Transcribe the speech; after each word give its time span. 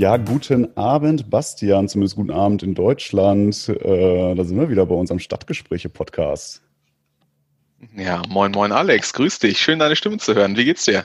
Ja, 0.00 0.16
guten 0.16 0.74
Abend, 0.78 1.28
Bastian, 1.28 1.86
zumindest 1.86 2.16
guten 2.16 2.30
Abend 2.30 2.62
in 2.62 2.72
Deutschland. 2.72 3.68
Äh, 3.68 4.34
da 4.34 4.44
sind 4.44 4.58
wir 4.58 4.70
wieder 4.70 4.86
bei 4.86 4.94
unserem 4.94 5.18
Stadtgespräche-Podcast. 5.18 6.62
Ja, 7.94 8.22
moin, 8.30 8.50
moin, 8.52 8.72
Alex. 8.72 9.12
Grüß 9.12 9.40
dich. 9.40 9.58
Schön, 9.58 9.78
deine 9.78 9.96
Stimme 9.96 10.16
zu 10.16 10.34
hören. 10.34 10.56
Wie 10.56 10.64
geht's 10.64 10.86
dir? 10.86 11.04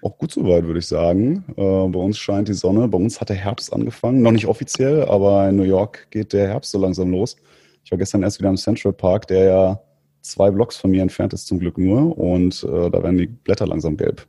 Auch 0.00 0.16
gut 0.16 0.32
soweit, 0.32 0.64
würde 0.64 0.78
ich 0.78 0.86
sagen. 0.86 1.44
Äh, 1.58 1.88
bei 1.88 1.98
uns 1.98 2.16
scheint 2.16 2.48
die 2.48 2.54
Sonne. 2.54 2.88
Bei 2.88 2.96
uns 2.96 3.20
hat 3.20 3.28
der 3.28 3.36
Herbst 3.36 3.70
angefangen. 3.70 4.22
Noch 4.22 4.32
nicht 4.32 4.46
offiziell, 4.46 5.02
aber 5.02 5.50
in 5.50 5.56
New 5.56 5.64
York 5.64 6.10
geht 6.10 6.32
der 6.32 6.48
Herbst 6.48 6.70
so 6.70 6.78
langsam 6.78 7.10
los. 7.10 7.36
Ich 7.84 7.90
war 7.90 7.98
gestern 7.98 8.22
erst 8.22 8.38
wieder 8.38 8.48
im 8.48 8.56
Central 8.56 8.94
Park, 8.94 9.26
der 9.26 9.44
ja 9.44 9.80
zwei 10.22 10.50
Blocks 10.50 10.78
von 10.78 10.90
mir 10.90 11.02
entfernt 11.02 11.34
ist, 11.34 11.48
zum 11.48 11.58
Glück 11.58 11.76
nur. 11.76 12.16
Und 12.16 12.64
äh, 12.64 12.88
da 12.88 13.02
werden 13.02 13.18
die 13.18 13.26
Blätter 13.26 13.66
langsam 13.66 13.98
gelb 13.98 14.26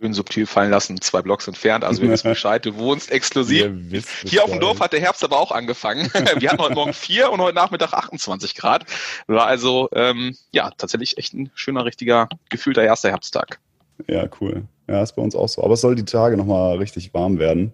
schön 0.00 0.14
subtil 0.14 0.46
fallen 0.46 0.70
lassen, 0.70 1.00
zwei 1.00 1.20
Blocks 1.22 1.46
entfernt. 1.46 1.84
Also 1.84 2.02
wir 2.02 2.10
wissen 2.10 2.28
Bescheid, 2.30 2.64
du 2.64 2.76
wohnst 2.76 3.10
exklusiv. 3.10 3.70
Hier 4.24 4.44
auf 4.44 4.50
dem 4.50 4.60
Dorf 4.60 4.80
hat 4.80 4.92
der 4.92 5.00
Herbst 5.00 5.22
aber 5.22 5.38
auch 5.38 5.52
angefangen. 5.52 6.10
wir 6.38 6.50
hatten 6.50 6.62
heute 6.62 6.74
Morgen 6.74 6.94
vier 6.94 7.30
und 7.30 7.40
heute 7.40 7.54
Nachmittag 7.54 7.92
28 7.92 8.54
Grad. 8.54 8.84
War 9.26 9.46
also 9.46 9.88
ähm, 9.92 10.36
ja 10.52 10.70
tatsächlich 10.76 11.18
echt 11.18 11.34
ein 11.34 11.50
schöner, 11.54 11.84
richtiger, 11.84 12.28
gefühlter 12.48 12.82
erster 12.82 13.10
Herbsttag. 13.10 13.60
Ja, 14.08 14.26
cool. 14.40 14.62
Ja, 14.88 15.02
ist 15.02 15.16
bei 15.16 15.22
uns 15.22 15.36
auch 15.36 15.48
so. 15.48 15.62
Aber 15.62 15.74
es 15.74 15.82
soll 15.82 15.94
die 15.94 16.04
Tage 16.04 16.36
nochmal 16.36 16.78
richtig 16.78 17.12
warm 17.12 17.38
werden. 17.38 17.72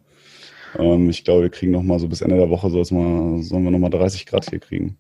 Ähm, 0.77 1.09
ich 1.09 1.25
glaube, 1.25 1.43
wir 1.43 1.51
kriegen 1.51 1.73
nochmal 1.73 2.01
so 2.01 2.09
bis 2.09 2.21
Ende 2.21 2.37
der 2.37 2.51
Woche, 2.51 2.71
sollen 2.71 3.43
wir 3.43 3.71
nochmal 3.71 3.91
30 3.91 4.27
Grad 4.27 4.51
hier 4.51 4.59
kriegen. 4.59 4.99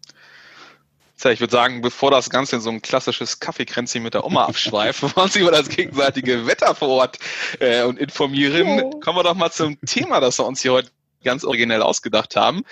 Tja, 1.18 1.30
ich 1.30 1.40
würde 1.40 1.52
sagen, 1.52 1.80
bevor 1.80 2.10
das 2.10 2.28
Ganze 2.28 2.56
in 2.56 2.62
so 2.62 2.70
ein 2.70 2.82
klassisches 2.82 3.40
Kaffeekränzchen 3.40 4.02
mit 4.02 4.14
der 4.14 4.24
Oma 4.24 4.44
abschweift, 4.44 5.02
wo 5.02 5.08
wir 5.08 5.22
uns 5.24 5.36
über 5.36 5.50
das 5.50 5.68
gegenseitige 5.68 6.46
Wetter 6.46 6.74
vor 6.74 6.88
Ort 6.88 7.18
äh, 7.58 7.84
und 7.84 7.98
informieren, 7.98 8.82
oh. 8.82 9.00
kommen 9.00 9.18
wir 9.18 9.22
doch 9.22 9.34
mal 9.34 9.50
zum 9.50 9.78
Thema, 9.86 10.20
das 10.20 10.38
wir 10.38 10.46
uns 10.46 10.60
hier 10.60 10.72
heute 10.72 10.90
ganz 11.24 11.44
originell 11.44 11.82
ausgedacht 11.82 12.36
haben. 12.36 12.62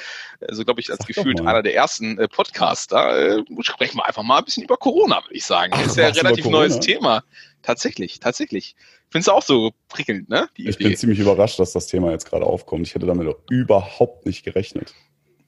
Also 0.47 0.65
glaube 0.65 0.81
ich, 0.81 0.91
als 0.91 1.01
Sag 1.01 1.09
gefühlt 1.09 1.41
einer 1.41 1.63
der 1.63 1.75
ersten 1.75 2.19
äh, 2.19 2.29
Podcaster, 2.29 3.39
äh, 3.39 3.43
sprechen 3.61 3.97
wir 3.97 4.07
einfach 4.07 4.23
mal 4.23 4.39
ein 4.39 4.45
bisschen 4.45 4.63
über 4.63 4.77
Corona, 4.77 5.23
würde 5.25 5.35
ich 5.35 5.45
sagen. 5.45 5.73
Ach, 5.75 5.85
ist 5.85 5.97
ja 5.97 6.07
ein 6.07 6.13
relativ 6.13 6.47
neues 6.47 6.81
Thema. 6.81 7.25
Tatsächlich, 7.63 8.21
tatsächlich. 8.21 8.77
Findest 9.11 9.29
du 9.29 9.33
auch 9.33 9.43
so 9.43 9.73
prickelnd, 9.89 10.29
ne? 10.29 10.49
Ich 10.55 10.77
Idee. 10.77 10.85
bin 10.85 10.97
ziemlich 10.97 11.19
überrascht, 11.19 11.59
dass 11.59 11.73
das 11.73 11.87
Thema 11.87 12.11
jetzt 12.11 12.27
gerade 12.27 12.45
aufkommt. 12.45 12.87
Ich 12.87 12.95
hätte 12.95 13.07
damit 13.07 13.35
überhaupt 13.49 14.27
nicht 14.27 14.45
gerechnet. 14.45 14.95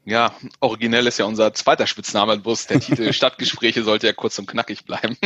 Ja, 0.06 0.32
originell 0.60 1.08
ist 1.08 1.18
ja 1.18 1.24
unser 1.24 1.52
zweiter 1.52 1.88
Spitzname, 1.88 2.38
bloß 2.38 2.68
der 2.68 2.78
Titel 2.78 3.12
Stadtgespräche 3.12 3.82
sollte 3.82 4.06
ja 4.06 4.12
kurz 4.12 4.38
und 4.38 4.46
knackig 4.46 4.84
bleiben. 4.84 5.16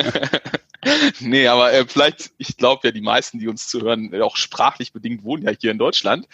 nee, 1.20 1.46
aber 1.46 1.72
äh, 1.72 1.86
vielleicht, 1.86 2.32
ich 2.38 2.56
glaube 2.56 2.88
ja, 2.88 2.90
die 2.90 3.00
meisten, 3.00 3.38
die 3.38 3.46
uns 3.46 3.68
zuhören, 3.68 4.12
auch 4.20 4.36
sprachlich 4.36 4.92
bedingt 4.92 5.22
wohnen 5.22 5.44
ja 5.44 5.52
hier 5.52 5.70
in 5.70 5.78
Deutschland 5.78 6.26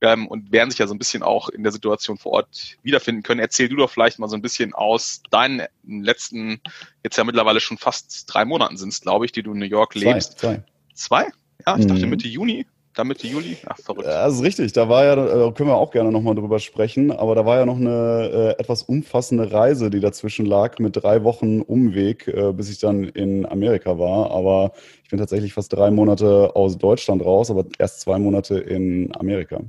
ähm, 0.00 0.26
und 0.26 0.52
werden 0.52 0.70
sich 0.70 0.78
ja 0.78 0.86
so 0.86 0.94
ein 0.94 0.98
bisschen 0.98 1.22
auch 1.22 1.50
in 1.50 1.64
der 1.64 1.72
Situation 1.72 2.16
vor 2.16 2.32
Ort 2.32 2.78
wiederfinden 2.82 3.22
können. 3.22 3.40
Erzähl 3.40 3.68
du 3.68 3.76
doch 3.76 3.90
vielleicht 3.90 4.18
mal 4.18 4.30
so 4.30 4.36
ein 4.36 4.42
bisschen 4.42 4.72
aus 4.72 5.22
deinen 5.30 5.68
letzten, 5.86 6.62
jetzt 7.02 7.18
ja 7.18 7.24
mittlerweile 7.24 7.60
schon 7.60 7.76
fast 7.76 8.24
drei 8.32 8.46
Monaten 8.46 8.78
sind 8.78 8.88
es, 8.88 9.02
glaube 9.02 9.26
ich, 9.26 9.32
die 9.32 9.42
du 9.42 9.52
in 9.52 9.58
New 9.58 9.66
York 9.66 9.94
lebst. 9.96 10.38
Zwei. 10.38 10.62
Zwei? 10.94 11.26
Ja, 11.66 11.76
ich 11.76 11.84
mhm. 11.84 11.88
dachte 11.88 12.06
Mitte 12.06 12.26
Juni 12.26 12.66
da 12.94 13.04
Mitte 13.04 13.26
Juli? 13.26 13.56
Ach, 13.66 13.78
verrückt. 13.78 14.06
Das 14.06 14.34
ist 14.34 14.42
richtig. 14.42 14.72
Da 14.72 14.88
war 14.88 15.04
ja, 15.04 15.16
da 15.16 15.50
können 15.50 15.68
wir 15.68 15.76
auch 15.76 15.90
gerne 15.90 16.12
nochmal 16.12 16.34
drüber 16.34 16.58
sprechen, 16.58 17.10
aber 17.10 17.34
da 17.34 17.44
war 17.44 17.58
ja 17.58 17.66
noch 17.66 17.76
eine 17.76 18.54
äh, 18.56 18.60
etwas 18.60 18.82
umfassende 18.82 19.52
Reise, 19.52 19.90
die 19.90 20.00
dazwischen 20.00 20.46
lag, 20.46 20.78
mit 20.78 20.96
drei 20.96 21.24
Wochen 21.24 21.60
Umweg, 21.60 22.28
äh, 22.28 22.52
bis 22.52 22.70
ich 22.70 22.78
dann 22.78 23.04
in 23.04 23.46
Amerika 23.46 23.98
war. 23.98 24.30
Aber 24.30 24.72
ich 25.02 25.10
bin 25.10 25.18
tatsächlich 25.18 25.52
fast 25.52 25.72
drei 25.72 25.90
Monate 25.90 26.54
aus 26.54 26.78
Deutschland 26.78 27.24
raus, 27.24 27.50
aber 27.50 27.64
erst 27.78 28.00
zwei 28.00 28.18
Monate 28.18 28.58
in 28.58 29.14
Amerika. 29.16 29.60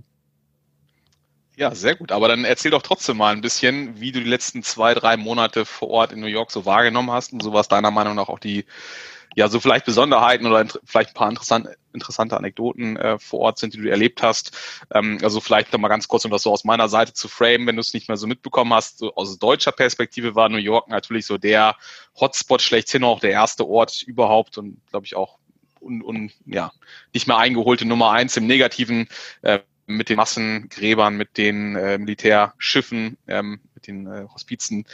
Ja, 1.58 1.74
sehr 1.74 1.96
gut. 1.96 2.12
Aber 2.12 2.28
dann 2.28 2.44
erzähl 2.44 2.72
doch 2.72 2.82
trotzdem 2.82 3.18
mal 3.18 3.34
ein 3.34 3.42
bisschen, 3.42 4.00
wie 4.00 4.12
du 4.12 4.20
die 4.20 4.30
letzten 4.30 4.62
zwei, 4.62 4.94
drei 4.94 5.18
Monate 5.18 5.66
vor 5.66 5.90
Ort 5.90 6.12
in 6.12 6.20
New 6.20 6.28
York 6.28 6.52
so 6.52 6.66
wahrgenommen 6.66 7.12
hast 7.12 7.34
und 7.34 7.42
so 7.42 7.54
was 7.54 7.68
deiner 7.68 7.92
Meinung 7.92 8.16
nach 8.16 8.30
auch 8.30 8.40
die 8.40 8.66
ja, 9.36 9.50
so 9.50 9.60
vielleicht 9.60 9.86
Besonderheiten 9.86 10.48
oder 10.48 10.66
vielleicht 10.86 11.10
ein 11.10 11.14
paar 11.14 11.30
interessante, 11.30 11.76
interessante 11.96 12.38
Anekdoten 12.38 12.98
äh, 12.98 13.18
vor 13.18 13.40
Ort 13.40 13.58
sind, 13.58 13.74
die 13.74 13.82
du 13.82 13.90
erlebt 13.90 14.22
hast. 14.22 14.56
Ähm, 14.94 15.18
also 15.24 15.42
vielleicht 15.42 15.74
noch 15.74 15.80
mal 15.80 15.88
ganz 15.88 16.08
kurz, 16.08 16.26
um 16.26 16.32
das 16.32 16.44
so 16.44 16.52
aus 16.52 16.64
meiner 16.64 16.90
Seite 16.90 17.14
zu 17.14 17.28
framen, 17.28 17.66
wenn 17.66 17.76
du 17.76 17.82
es 17.82 17.94
nicht 17.94 18.08
mehr 18.08 18.18
so 18.18 18.28
mitbekommen 18.28 18.74
hast. 18.74 19.00
So 19.00 19.16
aus 19.16 19.40
deutscher 19.40 19.72
Perspektive 19.72 20.36
war 20.36 20.50
New 20.50 20.58
York 20.58 20.88
natürlich 20.90 21.26
so 21.26 21.38
der 21.38 21.76
Hotspot 22.20 22.62
schlechthin, 22.62 23.04
auch 23.04 23.20
der 23.20 23.32
erste 23.32 23.68
Ort 23.68 24.04
überhaupt 24.04 24.58
und 24.58 24.80
glaube 24.92 25.06
ich 25.08 25.16
auch 25.16 25.40
und, 25.80 26.02
und 26.02 26.32
ja, 26.46 26.72
nicht 27.14 27.28
mehr 27.28 27.38
eingeholte 27.38 27.86
Nummer 27.86 28.12
eins 28.12 28.38
im 28.38 28.48
Negativen. 28.48 29.08
Äh, 29.42 29.60
mit 29.88 30.10
den 30.10 30.18
Massengräbern, 30.18 31.16
mit 31.16 31.38
den 31.38 31.76
äh, 31.76 31.98
Militärschiffen, 31.98 33.18
ähm, 33.28 33.60
mit 33.76 33.88
den 33.88 34.08
äh, 34.08 34.26
Hospizen, 34.34 34.86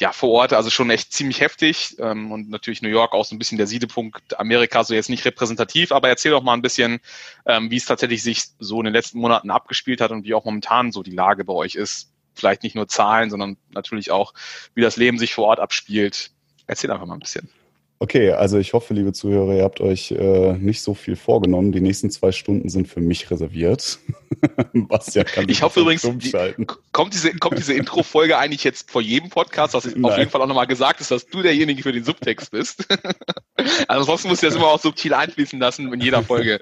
ja, 0.00 0.12
vor 0.12 0.30
Ort, 0.30 0.54
also 0.54 0.70
schon 0.70 0.88
echt 0.88 1.12
ziemlich 1.12 1.40
heftig 1.42 1.96
ähm, 1.98 2.32
und 2.32 2.48
natürlich 2.48 2.80
New 2.80 2.88
York 2.88 3.12
auch 3.12 3.26
so 3.26 3.34
ein 3.34 3.38
bisschen 3.38 3.58
der 3.58 3.66
Siedepunkt 3.66 4.40
Amerika, 4.40 4.82
so 4.82 4.94
jetzt 4.94 5.10
nicht 5.10 5.26
repräsentativ, 5.26 5.92
aber 5.92 6.08
erzähl 6.08 6.32
doch 6.32 6.42
mal 6.42 6.54
ein 6.54 6.62
bisschen, 6.62 7.00
ähm, 7.44 7.70
wie 7.70 7.76
es 7.76 7.84
tatsächlich 7.84 8.22
sich 8.22 8.44
so 8.58 8.80
in 8.80 8.86
den 8.86 8.94
letzten 8.94 9.18
Monaten 9.18 9.50
abgespielt 9.50 10.00
hat 10.00 10.10
und 10.10 10.24
wie 10.24 10.32
auch 10.32 10.46
momentan 10.46 10.90
so 10.90 11.02
die 11.02 11.10
Lage 11.10 11.44
bei 11.44 11.52
euch 11.52 11.74
ist. 11.74 12.12
Vielleicht 12.34 12.62
nicht 12.62 12.74
nur 12.74 12.88
Zahlen, 12.88 13.28
sondern 13.28 13.58
natürlich 13.68 14.10
auch, 14.10 14.32
wie 14.74 14.80
das 14.80 14.96
Leben 14.96 15.18
sich 15.18 15.34
vor 15.34 15.48
Ort 15.48 15.60
abspielt. 15.60 16.30
Erzähl 16.66 16.90
einfach 16.90 17.06
mal 17.06 17.14
ein 17.14 17.20
bisschen. 17.20 17.50
Okay, 18.02 18.32
also 18.32 18.56
ich 18.56 18.72
hoffe, 18.72 18.94
liebe 18.94 19.12
Zuhörer, 19.12 19.56
ihr 19.56 19.62
habt 19.62 19.82
euch 19.82 20.10
äh, 20.10 20.54
nicht 20.54 20.80
so 20.80 20.94
viel 20.94 21.16
vorgenommen. 21.16 21.70
Die 21.70 21.82
nächsten 21.82 22.10
zwei 22.10 22.32
Stunden 22.32 22.70
sind 22.70 22.88
für 22.88 23.02
mich 23.02 23.30
reserviert. 23.30 23.98
Bastian 24.72 25.26
kann 25.26 25.46
Ich 25.50 25.60
hoffe 25.60 25.80
übrigens, 25.80 26.00
die, 26.00 26.32
kommt 26.92 27.12
diese, 27.12 27.34
kommt 27.34 27.58
diese 27.58 27.74
Intro-Folge 27.74 28.38
eigentlich 28.38 28.64
jetzt 28.64 28.90
vor 28.90 29.02
jedem 29.02 29.28
Podcast, 29.28 29.74
dass 29.74 29.84
auf 29.84 30.16
jeden 30.16 30.30
Fall 30.30 30.40
auch 30.40 30.46
nochmal 30.46 30.66
gesagt 30.66 31.02
ist, 31.02 31.10
dass 31.10 31.26
du 31.26 31.42
derjenige 31.42 31.82
für 31.82 31.92
den 31.92 32.02
Subtext 32.02 32.50
bist. 32.50 32.86
also 33.58 33.74
ansonsten 33.88 34.28
musst 34.28 34.42
du 34.42 34.46
das 34.46 34.56
immer 34.56 34.68
auch 34.68 34.80
subtil 34.80 35.12
einfließen 35.12 35.60
lassen 35.60 35.92
in 35.92 36.00
jeder 36.00 36.22
Folge. 36.22 36.58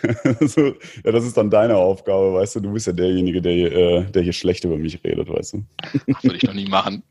so, 0.40 0.68
ja, 1.04 1.12
das 1.12 1.26
ist 1.26 1.36
dann 1.36 1.50
deine 1.50 1.76
Aufgabe, 1.76 2.32
weißt 2.32 2.56
du. 2.56 2.60
Du 2.60 2.72
bist 2.72 2.86
ja 2.86 2.94
derjenige, 2.94 3.42
der, 3.42 3.52
äh, 3.52 4.04
der 4.10 4.22
hier 4.22 4.32
schlecht 4.32 4.64
über 4.64 4.78
mich 4.78 5.04
redet, 5.04 5.28
weißt 5.28 5.52
du. 5.52 5.64
Das 6.06 6.24
würde 6.24 6.36
ich 6.36 6.42
noch 6.44 6.54
nie 6.54 6.68
machen. 6.68 7.02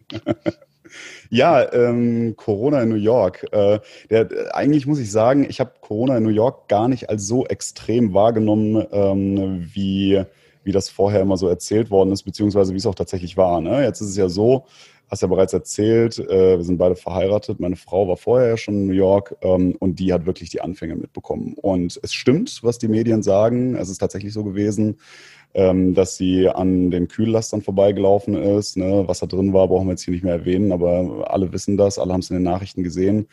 Ja, 1.29 1.72
ähm, 1.73 2.35
Corona 2.35 2.81
in 2.81 2.90
New 2.90 2.95
York. 2.95 3.45
Äh, 3.51 3.79
der, 4.09 4.56
eigentlich 4.56 4.88
muss 4.88 5.00
ich 5.00 5.12
sagen, 5.12 5.45
ich 5.47 5.59
habe 5.59 5.73
Corona 5.79 6.17
in 6.17 6.23
New 6.23 6.29
York 6.29 6.67
gar 6.67 6.88
nicht 6.88 7.09
als 7.09 7.28
so 7.28 7.45
extrem 7.45 8.13
wahrgenommen, 8.16 8.84
ähm, 8.91 9.67
wie, 9.73 10.23
wie 10.63 10.72
das 10.72 10.90
vorher 10.90 11.22
immer 11.22 11.38
so 11.38 11.47
erzählt 11.47 11.91
worden 11.91 12.12
ist, 12.12 12.23
beziehungsweise 12.23 12.73
wie 12.73 12.78
es 12.78 12.85
auch 12.88 12.95
tatsächlich 12.95 13.38
war. 13.38 13.62
Ne? 13.62 13.84
Jetzt 13.84 14.01
ist 14.01 14.09
es 14.09 14.17
ja 14.17 14.28
so, 14.28 14.66
hast 15.09 15.22
ja 15.22 15.28
bereits 15.28 15.53
erzählt, 15.53 16.17
äh, 16.17 16.57
wir 16.57 16.63
sind 16.63 16.78
beide 16.78 16.95
verheiratet. 16.95 17.59
Meine 17.59 17.75
Frau 17.75 18.07
war 18.07 18.17
vorher 18.17 18.50
ja 18.50 18.57
schon 18.57 18.75
in 18.75 18.88
New 18.88 18.94
York 18.94 19.35
ähm, 19.41 19.75
und 19.79 20.00
die 20.00 20.11
hat 20.13 20.25
wirklich 20.25 20.50
die 20.50 20.61
Anfänge 20.61 20.96
mitbekommen. 20.96 21.53
Und 21.61 22.00
es 22.01 22.13
stimmt, 22.13 22.59
was 22.63 22.79
die 22.79 22.88
Medien 22.88 23.22
sagen. 23.22 23.75
Es 23.75 23.90
ist 23.90 24.00
tatsächlich 24.00 24.34
so 24.34 24.44
gewesen 24.44 24.97
ähm, 25.54 25.96
dass 25.96 26.16
sie 26.16 26.48
an 26.48 26.92
den 26.92 27.08
Kühllastern 27.08 27.62
vorbeigelaufen 27.62 28.36
ist. 28.36 28.78
Ne? 28.78 29.04
Was 29.08 29.20
da 29.20 29.26
drin 29.26 29.54
war, 29.54 29.68
brauchen 29.68 29.88
wir 29.88 29.94
jetzt 29.94 30.04
hier 30.04 30.14
nicht 30.14 30.24
mehr 30.24 30.34
erwähnen, 30.34 30.72
aber 30.72 31.26
alle 31.32 31.52
wissen 31.52 31.76
das, 31.76 31.98
alle 31.98 32.14
haben 32.14 32.20
es 32.20 32.30
in 32.30 32.38
den 32.38 32.44
Nachrichten 32.44 32.84
gesehen. 32.84 33.28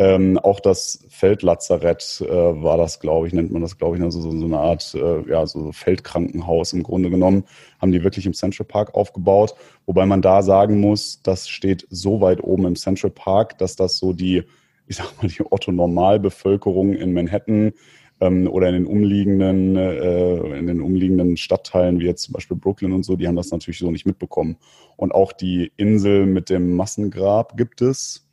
Ähm, 0.00 0.38
auch 0.38 0.60
das 0.60 1.04
Feldlazarett 1.08 2.24
äh, 2.24 2.28
war 2.28 2.78
das, 2.78 3.00
glaube 3.00 3.26
ich, 3.26 3.32
nennt 3.34 3.50
man 3.50 3.62
das, 3.62 3.78
glaube 3.78 3.96
ich, 3.96 4.02
also 4.02 4.20
so, 4.20 4.30
so 4.30 4.44
eine 4.44 4.58
Art 4.58 4.94
äh, 4.94 5.28
ja, 5.28 5.44
so 5.44 5.72
Feldkrankenhaus 5.72 6.72
im 6.72 6.84
Grunde 6.84 7.10
genommen, 7.10 7.44
haben 7.80 7.90
die 7.90 8.04
wirklich 8.04 8.24
im 8.24 8.32
Central 8.32 8.64
Park 8.64 8.94
aufgebaut. 8.94 9.54
Wobei 9.86 10.06
man 10.06 10.22
da 10.22 10.42
sagen 10.42 10.80
muss, 10.80 11.20
das 11.22 11.48
steht 11.48 11.84
so 11.90 12.20
weit 12.20 12.42
oben 12.42 12.64
im 12.64 12.76
Central 12.76 13.10
Park, 13.10 13.58
dass 13.58 13.74
das 13.74 13.98
so 13.98 14.12
die, 14.12 14.44
ich 14.86 14.96
sag 14.96 15.20
mal, 15.20 15.28
die 15.28 15.42
Otto-Normalbevölkerung 15.42 16.94
in 16.94 17.12
Manhattan 17.12 17.72
ähm, 18.20 18.48
oder 18.48 18.68
in 18.68 18.74
den 18.74 18.86
umliegenden, 18.86 19.76
äh, 19.76 20.58
in 20.58 20.66
den 20.66 20.80
umliegenden 20.80 21.36
Stadtteilen, 21.36 22.00
wie 22.00 22.06
jetzt 22.06 22.22
zum 22.22 22.32
Beispiel 22.32 22.56
Brooklyn 22.56 22.92
und 22.92 23.04
so, 23.04 23.16
die 23.16 23.26
haben 23.26 23.36
das 23.36 23.50
natürlich 23.50 23.78
so 23.78 23.90
nicht 23.90 24.06
mitbekommen. 24.06 24.56
Und 24.96 25.12
auch 25.12 25.32
die 25.32 25.72
Insel 25.76 26.26
mit 26.26 26.50
dem 26.50 26.76
Massengrab 26.76 27.56
gibt 27.56 27.80
es. 27.82 28.27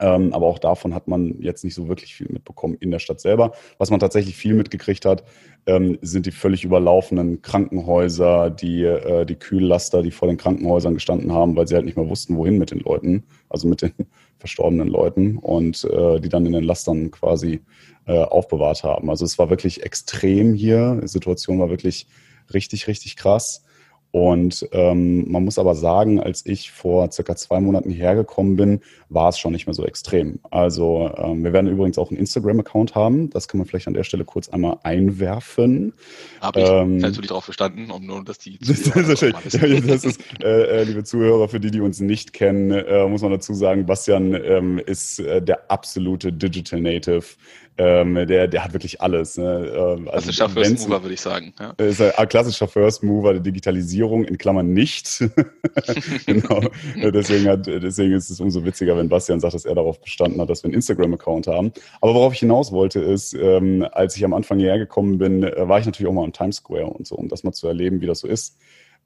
Ähm, 0.00 0.32
aber 0.32 0.46
auch 0.46 0.58
davon 0.58 0.94
hat 0.94 1.08
man 1.08 1.40
jetzt 1.40 1.62
nicht 1.62 1.74
so 1.74 1.88
wirklich 1.88 2.14
viel 2.14 2.28
mitbekommen 2.30 2.76
in 2.80 2.90
der 2.90 2.98
Stadt 2.98 3.20
selber. 3.20 3.52
Was 3.78 3.90
man 3.90 4.00
tatsächlich 4.00 4.34
viel 4.34 4.54
mitgekriegt 4.54 5.04
hat, 5.04 5.24
ähm, 5.66 5.98
sind 6.00 6.24
die 6.24 6.30
völlig 6.30 6.64
überlaufenden 6.64 7.42
Krankenhäuser, 7.42 8.48
die, 8.50 8.82
äh, 8.82 9.26
die 9.26 9.34
Kühllaster, 9.36 10.02
die 10.02 10.10
vor 10.10 10.26
den 10.26 10.38
Krankenhäusern 10.38 10.94
gestanden 10.94 11.32
haben, 11.32 11.54
weil 11.54 11.68
sie 11.68 11.74
halt 11.74 11.84
nicht 11.84 11.98
mehr 11.98 12.08
wussten, 12.08 12.36
wohin 12.38 12.56
mit 12.56 12.70
den 12.70 12.80
Leuten, 12.80 13.24
also 13.50 13.68
mit 13.68 13.82
den 13.82 13.92
verstorbenen 14.38 14.88
Leuten 14.88 15.36
und 15.36 15.84
äh, 15.84 16.18
die 16.18 16.30
dann 16.30 16.46
in 16.46 16.52
den 16.52 16.64
Lastern 16.64 17.10
quasi 17.10 17.60
äh, 18.06 18.18
aufbewahrt 18.18 18.82
haben. 18.82 19.10
Also 19.10 19.26
es 19.26 19.38
war 19.38 19.50
wirklich 19.50 19.82
extrem 19.82 20.54
hier. 20.54 20.98
Die 21.02 21.08
Situation 21.08 21.60
war 21.60 21.68
wirklich 21.68 22.06
richtig, 22.54 22.88
richtig 22.88 23.16
krass. 23.16 23.64
Und 24.12 24.68
ähm, 24.72 25.30
man 25.30 25.44
muss 25.44 25.58
aber 25.58 25.74
sagen, 25.74 26.20
als 26.20 26.44
ich 26.44 26.72
vor 26.72 27.10
circa 27.12 27.36
zwei 27.36 27.60
Monaten 27.60 27.90
hergekommen 27.90 28.56
bin, 28.56 28.80
war 29.08 29.28
es 29.28 29.38
schon 29.38 29.52
nicht 29.52 29.66
mehr 29.66 29.74
so 29.74 29.84
extrem. 29.84 30.40
Also 30.50 31.12
ähm, 31.16 31.44
wir 31.44 31.52
werden 31.52 31.70
übrigens 31.70 31.96
auch 31.96 32.10
einen 32.10 32.18
Instagram-Account 32.18 32.94
haben. 32.94 33.30
Das 33.30 33.46
kann 33.46 33.58
man 33.58 33.68
vielleicht 33.68 33.86
an 33.86 33.94
der 33.94 34.02
Stelle 34.02 34.24
kurz 34.24 34.48
einmal 34.48 34.78
einwerfen. 34.82 35.92
Habe 36.40 36.60
ich 36.60 36.68
ähm, 36.68 36.96
natürlich 36.98 37.28
darauf 37.28 37.44
verstanden, 37.44 37.90
um 37.90 38.04
nur, 38.04 38.24
dass 38.24 38.38
die 38.38 38.58
Zuhörer 38.58 39.08
das, 39.08 39.22
ist, 39.22 39.54
ja, 39.54 39.80
das 39.80 40.04
ist, 40.04 40.20
äh, 40.42 40.80
äh, 40.80 40.84
liebe 40.84 41.04
Zuhörer, 41.04 41.48
für 41.48 41.60
die, 41.60 41.70
die 41.70 41.80
uns 41.80 42.00
nicht 42.00 42.32
kennen, 42.32 42.72
äh, 42.72 43.06
muss 43.06 43.22
man 43.22 43.30
dazu 43.30 43.54
sagen, 43.54 43.86
Bastian 43.86 44.34
ähm, 44.34 44.78
ist 44.78 45.20
äh, 45.20 45.40
der 45.40 45.70
absolute 45.70 46.32
Digital 46.32 46.80
Native. 46.80 47.24
Ähm, 47.78 48.14
der, 48.14 48.46
der 48.46 48.64
hat 48.64 48.72
wirklich 48.72 49.00
alles. 49.00 49.38
Ne? 49.38 49.44
Ähm, 49.44 50.08
also 50.08 50.30
klassischer 50.30 50.48
First 50.50 50.88
Mover, 50.88 51.02
würde 51.02 51.14
ich 51.14 51.20
sagen. 51.20 51.54
Ja. 51.58 51.70
Ist 51.78 52.00
ein 52.00 52.28
klassischer 52.28 52.68
First 52.68 53.02
Mover 53.02 53.32
der 53.32 53.40
Digitalisierung, 53.40 54.24
in 54.24 54.36
Klammern 54.36 54.72
nicht. 54.72 55.20
genau. 56.26 56.60
deswegen, 56.96 57.48
hat, 57.48 57.66
deswegen 57.66 58.12
ist 58.12 58.28
es 58.28 58.40
umso 58.40 58.64
witziger, 58.64 58.96
wenn 58.96 59.08
Bastian 59.08 59.40
sagt, 59.40 59.54
dass 59.54 59.64
er 59.64 59.74
darauf 59.74 60.00
bestanden 60.00 60.40
hat, 60.40 60.50
dass 60.50 60.62
wir 60.62 60.68
einen 60.68 60.74
Instagram-Account 60.74 61.46
haben. 61.46 61.72
Aber 62.00 62.14
worauf 62.14 62.34
ich 62.34 62.40
hinaus 62.40 62.72
wollte, 62.72 63.00
ist, 63.00 63.32
ähm, 63.34 63.86
als 63.92 64.16
ich 64.16 64.24
am 64.24 64.34
Anfang 64.34 64.58
hierher 64.58 64.78
gekommen 64.78 65.18
bin, 65.18 65.42
äh, 65.42 65.68
war 65.68 65.78
ich 65.78 65.86
natürlich 65.86 66.08
auch 66.08 66.14
mal 66.14 66.24
im 66.24 66.32
Times 66.32 66.56
Square 66.56 66.86
und 66.86 67.06
so, 67.06 67.14
um 67.14 67.28
das 67.28 67.44
mal 67.44 67.52
zu 67.52 67.66
erleben, 67.66 68.00
wie 68.00 68.06
das 68.06 68.20
so 68.20 68.28
ist 68.28 68.58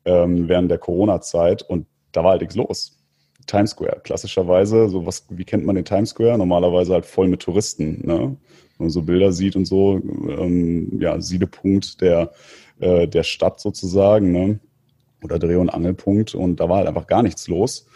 ähm, 0.04 0.48
während 0.48 0.70
der 0.70 0.78
Corona-Zeit. 0.78 1.62
Und 1.62 1.86
da 2.12 2.24
war 2.24 2.32
halt 2.32 2.40
nichts 2.40 2.56
los. 2.56 2.96
Times 3.46 3.70
Square, 3.70 4.00
klassischerweise, 4.04 4.88
so 4.88 5.06
was, 5.06 5.26
wie 5.30 5.44
kennt 5.44 5.64
man 5.64 5.74
den 5.74 5.84
Times 5.84 6.10
Square? 6.10 6.38
Normalerweise 6.38 6.94
halt 6.94 7.06
voll 7.06 7.28
mit 7.28 7.40
Touristen, 7.40 8.06
ne? 8.06 8.36
Wenn 8.76 8.86
man 8.86 8.90
so 8.90 9.02
Bilder 9.02 9.32
sieht 9.32 9.54
und 9.54 9.66
so, 9.66 10.00
ähm, 10.28 10.98
ja, 10.98 11.20
Siedepunkt 11.20 12.00
der, 12.00 12.32
äh, 12.80 13.06
der 13.06 13.22
Stadt 13.22 13.60
sozusagen, 13.60 14.32
ne? 14.32 14.58
Oder 15.22 15.38
Dreh- 15.38 15.56
und 15.56 15.70
Angelpunkt. 15.70 16.34
Und 16.34 16.60
da 16.60 16.68
war 16.68 16.78
halt 16.78 16.88
einfach 16.88 17.06
gar 17.06 17.22
nichts 17.22 17.48
los. 17.48 17.86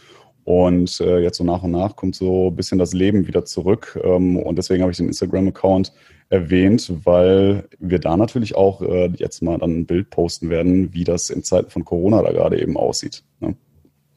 Und 0.44 1.00
äh, 1.00 1.18
jetzt 1.18 1.36
so 1.36 1.44
nach 1.44 1.62
und 1.62 1.72
nach 1.72 1.94
kommt 1.94 2.14
so 2.14 2.48
ein 2.48 2.56
bisschen 2.56 2.78
das 2.78 2.94
Leben 2.94 3.26
wieder 3.26 3.44
zurück. 3.44 4.00
Ähm, 4.02 4.38
und 4.38 4.56
deswegen 4.56 4.82
habe 4.82 4.90
ich 4.90 4.96
den 4.96 5.08
Instagram-Account 5.08 5.92
erwähnt, 6.30 6.90
weil 7.04 7.68
wir 7.78 7.98
da 7.98 8.16
natürlich 8.16 8.54
auch 8.54 8.80
äh, 8.80 9.10
jetzt 9.16 9.42
mal 9.42 9.58
dann 9.58 9.80
ein 9.80 9.86
Bild 9.86 10.08
posten 10.10 10.48
werden, 10.48 10.94
wie 10.94 11.04
das 11.04 11.28
in 11.28 11.42
Zeiten 11.42 11.70
von 11.70 11.84
Corona 11.84 12.22
da 12.22 12.32
gerade 12.32 12.60
eben 12.60 12.76
aussieht. 12.76 13.24
Ne? 13.40 13.56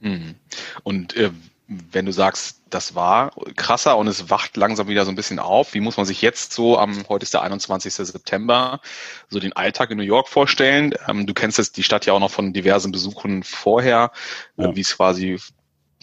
Mhm. 0.02 0.36
Und 0.84 1.16
äh, 1.16 1.32
wenn 1.68 2.06
du 2.06 2.12
sagst, 2.12 2.62
das 2.70 2.96
war 2.96 3.32
krasser 3.56 3.98
und 3.98 4.08
es 4.08 4.30
wacht 4.30 4.58
langsam 4.58 4.88
wieder 4.88 5.06
so 5.06 5.12
ein 5.12 5.16
bisschen 5.16 5.40
auf, 5.40 5.74
wie 5.74 5.80
muss 5.80 5.98
man 5.98 6.06
sich 6.06 6.22
jetzt 6.22 6.52
so 6.52 6.78
am, 6.78 7.06
heute 7.08 7.24
ist 7.24 7.34
der 7.34 7.44
21. 7.44 7.94
September, 7.94 8.82
so 9.30 9.40
den 9.40 9.54
Alltag 9.54 9.92
in 9.92 9.98
New 9.98 10.04
York 10.04 10.28
vorstellen? 10.28 10.94
Ähm, 11.08 11.28
du 11.28 11.34
kennst 11.34 11.58
jetzt 11.58 11.78
die 11.78 11.84
Stadt 11.84 12.06
ja 12.06 12.14
auch 12.14 12.20
noch 12.20 12.32
von 12.32 12.52
diversen 12.52 12.92
Besuchen 12.92 13.44
vorher, 13.44 14.12
äh, 14.58 14.64
ja. 14.64 14.76
wie 14.76 14.82
es 14.82 14.98
quasi 14.98 15.40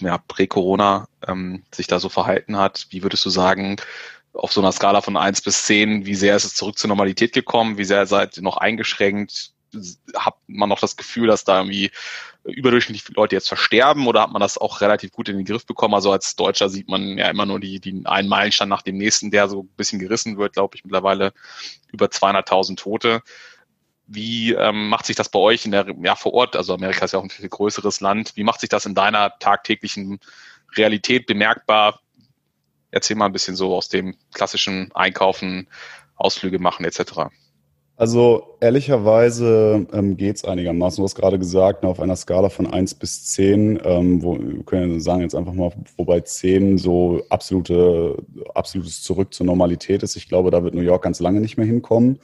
ja, 0.01 0.19
prä-Corona 0.19 1.07
ähm, 1.27 1.65
sich 1.75 1.87
da 1.87 1.99
so 1.99 2.09
verhalten 2.09 2.57
hat. 2.57 2.87
Wie 2.91 3.03
würdest 3.03 3.25
du 3.27 3.31
sagen, 3.31 3.77
auf 4.33 4.53
so 4.53 4.61
einer 4.61 4.73
Skala 4.73 5.01
von 5.01 5.17
eins 5.17 5.43
bis 5.43 5.65
zehn, 5.65 6.07
wie 6.07 6.15
sehr 6.15 6.37
ist 6.37 6.45
es 6.45 6.55
zurück 6.55 6.79
zur 6.79 6.89
Normalität 6.89 7.33
gekommen? 7.33 7.77
Wie 7.77 7.85
sehr 7.85 8.07
seid 8.07 8.37
ihr 8.37 8.43
noch 8.43 8.57
eingeschränkt? 8.57 9.53
Hat 10.17 10.37
man 10.47 10.69
noch 10.69 10.81
das 10.81 10.97
Gefühl, 10.97 11.27
dass 11.27 11.45
da 11.45 11.59
irgendwie 11.59 11.91
überdurchschnittlich 12.45 13.05
viele 13.05 13.17
Leute 13.17 13.37
jetzt 13.37 13.49
versterben 13.49 14.07
oder 14.07 14.23
hat 14.23 14.33
man 14.33 14.41
das 14.41 14.59
auch 14.59 14.81
relativ 14.81 15.13
gut 15.13 15.29
in 15.29 15.37
den 15.37 15.45
Griff 15.45 15.67
bekommen? 15.67 15.95
Also 15.95 16.13
als 16.13 16.37
Deutscher 16.37 16.69
sieht 16.69 16.89
man 16.89 17.19
ja 17.19 17.29
immer 17.29 17.47
nur 17.47 17.61
die, 17.61 17.81
die 17.81 18.03
einen 18.05 18.29
Meilenstein 18.29 18.69
nach 18.69 18.83
dem 18.83 18.97
nächsten, 18.97 19.31
der 19.31 19.49
so 19.49 19.63
ein 19.63 19.69
bisschen 19.77 19.99
gerissen 19.99 20.39
wird, 20.39 20.55
glaube 20.55 20.77
ich, 20.77 20.85
mittlerweile 20.85 21.33
über 21.93 22.07
200.000 22.07 22.77
Tote. 22.77 23.23
Wie 24.07 24.55
ähm, 24.55 24.89
macht 24.89 25.05
sich 25.05 25.17
das 25.17 25.29
bei 25.29 25.39
euch 25.39 25.67
in 25.67 25.73
der, 25.73 25.95
ja, 26.03 26.15
vor 26.15 26.33
Ort? 26.33 26.57
Also 26.57 26.73
Amerika 26.75 27.05
ist 27.05 27.13
ja 27.13 27.19
auch 27.19 27.25
ein 27.25 27.31
viel 27.31 27.49
größeres 27.49 28.01
Land. 28.01 28.37
Wie 28.37 28.45
macht 28.45 28.61
sich 28.61 28.71
das 28.71 28.87
in 28.87 28.95
deiner 28.95 29.39
tagtäglichen 29.39 30.19
Realität 30.77 31.27
bemerkbar? 31.27 32.01
Erzähl 32.91 33.17
mal 33.17 33.27
ein 33.27 33.33
bisschen 33.33 33.55
so 33.55 33.77
aus 33.77 33.91
dem 33.91 34.17
klassischen 34.33 34.91
Einkaufen, 34.95 35.69
Ausflüge 36.17 36.59
machen 36.59 36.87
etc. 36.87 37.29
Also 37.99 38.57
ehrlicherweise 38.61 39.85
ähm, 39.93 40.17
geht 40.17 40.37
es 40.37 40.45
einigermaßen. 40.45 41.03
Du 41.03 41.05
hast 41.05 41.17
gerade 41.17 41.37
gesagt, 41.37 41.85
auf 41.85 41.99
einer 41.99 42.15
Skala 42.15 42.49
von 42.49 42.69
1 42.69 42.95
bis 42.95 43.25
10, 43.25 43.81
ähm, 43.83 44.23
wo, 44.23 44.39
wir 44.39 44.63
können 44.63 45.01
sagen 45.01 45.23
jetzt 45.23 45.35
einfach 45.35 45.53
mal, 45.53 45.73
wobei 45.97 46.21
10 46.21 46.79
so 46.79 47.23
absolute, 47.29 48.17
absolutes 48.55 49.03
Zurück 49.03 49.35
zur 49.35 49.47
Normalität 49.47 50.05
ist. 50.05 50.15
Ich 50.15 50.29
glaube, 50.29 50.53
da 50.53 50.63
wird 50.63 50.75
New 50.75 50.81
York 50.81 51.03
ganz 51.03 51.19
lange 51.19 51.41
nicht 51.41 51.57
mehr 51.57 51.67
hinkommen. 51.67 52.21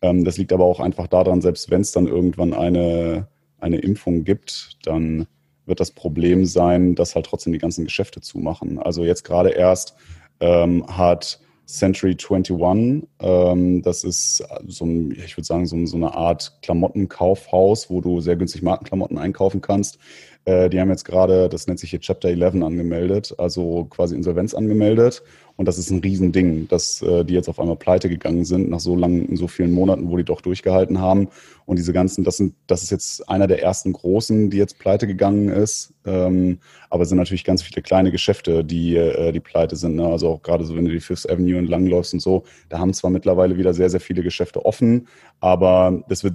Ähm, 0.00 0.24
das 0.24 0.38
liegt 0.38 0.50
aber 0.50 0.64
auch 0.64 0.80
einfach 0.80 1.08
daran, 1.08 1.42
selbst 1.42 1.70
wenn 1.70 1.82
es 1.82 1.92
dann 1.92 2.06
irgendwann 2.06 2.54
eine, 2.54 3.28
eine 3.60 3.80
Impfung 3.80 4.24
gibt, 4.24 4.78
dann 4.84 5.26
wird 5.66 5.80
das 5.80 5.90
Problem 5.90 6.46
sein, 6.46 6.94
dass 6.94 7.14
halt 7.14 7.26
trotzdem 7.26 7.52
die 7.52 7.58
ganzen 7.58 7.84
Geschäfte 7.84 8.22
zumachen. 8.22 8.78
Also 8.78 9.04
jetzt 9.04 9.24
gerade 9.24 9.50
erst 9.50 9.94
ähm, 10.40 10.86
hat 10.88 11.38
Century 11.68 12.16
21. 12.16 13.06
Ähm, 13.20 13.82
das 13.82 14.02
ist 14.02 14.42
so 14.66 14.86
ein, 14.86 15.12
ich 15.12 15.36
würde 15.36 15.46
sagen, 15.46 15.66
so, 15.66 15.84
so, 15.86 15.96
eine 15.96 16.14
Art 16.14 16.58
Klamottenkaufhaus, 16.62 17.90
wo 17.90 18.00
du 18.00 18.20
sehr 18.20 18.36
günstig 18.36 18.62
Markenklamotten 18.62 19.18
einkaufen 19.18 19.60
kannst. 19.60 19.98
Äh, 20.46 20.70
die 20.70 20.80
haben 20.80 20.88
jetzt 20.88 21.04
gerade, 21.04 21.48
das 21.50 21.66
nennt 21.66 21.78
sich 21.78 21.90
hier 21.90 22.00
Chapter 22.00 22.30
11 22.30 22.62
angemeldet, 22.62 23.34
also 23.36 23.84
quasi 23.84 24.16
Insolvenz 24.16 24.54
angemeldet. 24.54 25.22
Und 25.58 25.66
das 25.66 25.76
ist 25.76 25.90
ein 25.90 25.98
Riesending, 25.98 26.68
dass 26.68 27.02
äh, 27.02 27.24
die 27.24 27.34
jetzt 27.34 27.48
auf 27.48 27.58
einmal 27.58 27.74
pleite 27.74 28.08
gegangen 28.08 28.44
sind, 28.44 28.70
nach 28.70 28.78
so 28.78 28.94
langen, 28.94 29.36
so 29.36 29.48
vielen 29.48 29.72
Monaten, 29.72 30.08
wo 30.08 30.16
die 30.16 30.22
doch 30.22 30.40
durchgehalten 30.40 31.00
haben. 31.00 31.30
Und 31.66 31.80
diese 31.80 31.92
ganzen, 31.92 32.22
das 32.22 32.36
sind, 32.36 32.54
das 32.68 32.84
ist 32.84 32.90
jetzt 32.90 33.28
einer 33.28 33.48
der 33.48 33.60
ersten 33.60 33.92
großen, 33.92 34.50
die 34.50 34.56
jetzt 34.56 34.78
pleite 34.78 35.08
gegangen 35.08 35.48
ist. 35.48 35.92
Ähm, 36.06 36.60
aber 36.90 37.02
es 37.02 37.08
sind 37.08 37.18
natürlich 37.18 37.42
ganz 37.42 37.62
viele 37.62 37.82
kleine 37.82 38.12
Geschäfte, 38.12 38.64
die, 38.64 38.94
äh, 38.94 39.32
die 39.32 39.40
pleite 39.40 39.74
sind. 39.74 39.96
Ne? 39.96 40.06
Also 40.06 40.28
auch 40.28 40.42
gerade 40.42 40.64
so, 40.64 40.76
wenn 40.76 40.84
du 40.84 40.92
die 40.92 41.00
Fifth 41.00 41.28
Avenue 41.28 41.58
entlangläufst 41.58 42.14
und 42.14 42.20
so, 42.20 42.44
da 42.68 42.78
haben 42.78 42.94
zwar 42.94 43.10
mittlerweile 43.10 43.58
wieder 43.58 43.74
sehr, 43.74 43.90
sehr 43.90 44.00
viele 44.00 44.22
Geschäfte 44.22 44.64
offen, 44.64 45.08
aber 45.40 46.04
das 46.08 46.22
wird 46.22 46.34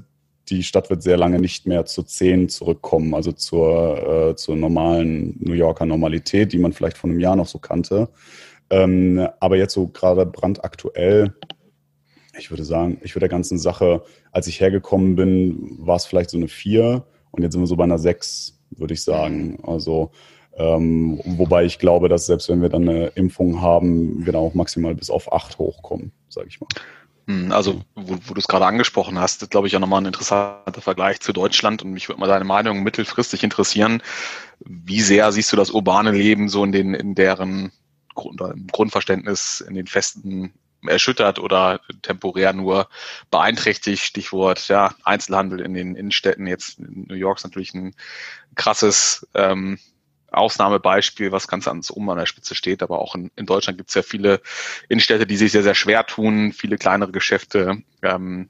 die 0.49 0.63
Stadt 0.63 0.89
wird 0.89 1.01
sehr 1.01 1.15
lange 1.15 1.39
nicht 1.39 1.67
mehr 1.67 1.85
zu 1.85 2.03
zehn 2.03 2.49
zurückkommen, 2.49 3.13
also 3.13 3.31
zur, 3.31 4.31
äh, 4.31 4.35
zur 4.35 4.57
normalen 4.57 5.37
New 5.39 5.53
Yorker 5.53 5.85
Normalität, 5.85 6.51
die 6.51 6.57
man 6.57 6.73
vielleicht 6.73 6.97
vor 6.97 7.09
einem 7.09 7.21
Jahr 7.21 7.37
noch 7.37 7.47
so 7.47 7.59
kannte. 7.59 8.09
Ähm, 8.73 9.27
aber 9.39 9.57
jetzt 9.57 9.73
so 9.73 9.87
gerade 9.87 10.25
brandaktuell, 10.25 11.35
ich 12.39 12.49
würde 12.49 12.63
sagen, 12.63 12.97
ich 13.03 13.13
würde 13.13 13.27
der 13.27 13.29
ganzen 13.29 13.59
Sache, 13.59 14.03
als 14.31 14.47
ich 14.47 14.59
hergekommen 14.59 15.15
bin, 15.15 15.77
war 15.77 15.97
es 15.97 16.07
vielleicht 16.07 16.31
so 16.31 16.37
eine 16.37 16.47
vier 16.47 17.05
und 17.29 17.43
jetzt 17.43 17.53
sind 17.53 17.61
wir 17.61 17.67
so 17.67 17.75
bei 17.75 17.83
einer 17.83 17.99
sechs, 17.99 18.59
würde 18.71 18.95
ich 18.95 19.03
sagen. 19.03 19.59
Also 19.63 20.09
ähm, 20.57 21.21
wobei 21.23 21.65
ich 21.65 21.77
glaube, 21.77 22.09
dass 22.09 22.25
selbst 22.25 22.49
wenn 22.49 22.63
wir 22.63 22.69
dann 22.69 22.89
eine 22.89 23.07
Impfung 23.09 23.61
haben, 23.61 24.25
wir 24.25 24.33
dann 24.33 24.41
auch 24.41 24.55
maximal 24.55 24.95
bis 24.95 25.11
auf 25.11 25.31
acht 25.31 25.59
hochkommen, 25.59 26.11
sage 26.27 26.47
ich 26.47 26.59
mal. 26.59 26.67
Hm, 27.27 27.51
also, 27.51 27.81
wo, 27.93 28.15
wo 28.25 28.33
du 28.33 28.39
es 28.39 28.47
gerade 28.47 28.65
angesprochen 28.65 29.19
hast, 29.19 29.51
glaube 29.51 29.67
ich 29.67 29.75
auch 29.75 29.79
nochmal 29.79 30.01
ein 30.01 30.07
interessanter 30.07 30.81
Vergleich 30.81 31.19
zu 31.19 31.31
Deutschland 31.31 31.83
und 31.83 31.91
mich 31.91 32.09
würde 32.09 32.19
mal 32.19 32.27
deine 32.27 32.45
Meinung 32.45 32.81
mittelfristig 32.81 33.43
interessieren. 33.43 34.01
Wie 34.65 35.01
sehr 35.01 35.31
siehst 35.31 35.51
du 35.51 35.57
das 35.57 35.69
urbane 35.69 36.11
Leben 36.11 36.49
so 36.49 36.63
in 36.63 36.71
den, 36.71 36.95
in 36.95 37.13
deren 37.13 37.71
Grund, 38.13 38.41
im 38.41 38.67
Grundverständnis, 38.67 39.61
in 39.61 39.75
den 39.75 39.87
Festen 39.87 40.53
erschüttert 40.87 41.39
oder 41.39 41.81
temporär 42.01 42.53
nur 42.53 42.89
beeinträchtigt. 43.31 44.03
Stichwort 44.03 44.67
ja, 44.67 44.95
Einzelhandel 45.03 45.61
in 45.61 45.73
den 45.73 45.95
Innenstädten. 45.95 46.47
Jetzt 46.47 46.79
in 46.79 47.05
New 47.07 47.15
York 47.15 47.37
ist 47.37 47.43
natürlich 47.43 47.73
ein 47.73 47.95
krasses 48.55 49.27
ähm, 49.33 49.79
Ausnahmebeispiel, 50.31 51.31
was 51.31 51.47
ganz 51.47 51.67
ans 51.67 51.89
Um 51.89 52.09
an 52.09 52.17
der 52.17 52.25
Spitze 52.25 52.55
steht. 52.55 52.83
Aber 52.83 52.99
auch 52.99 53.15
in, 53.15 53.31
in 53.35 53.45
Deutschland 53.45 53.77
gibt 53.77 53.89
es 53.89 53.95
ja 53.95 54.01
viele 54.01 54.41
Innenstädte, 54.89 55.27
die 55.27 55.37
sich 55.37 55.51
sehr, 55.51 55.63
sehr 55.63 55.75
schwer 55.75 56.05
tun, 56.05 56.51
viele 56.53 56.77
kleinere 56.77 57.11
Geschäfte, 57.11 57.83
ähm, 58.01 58.49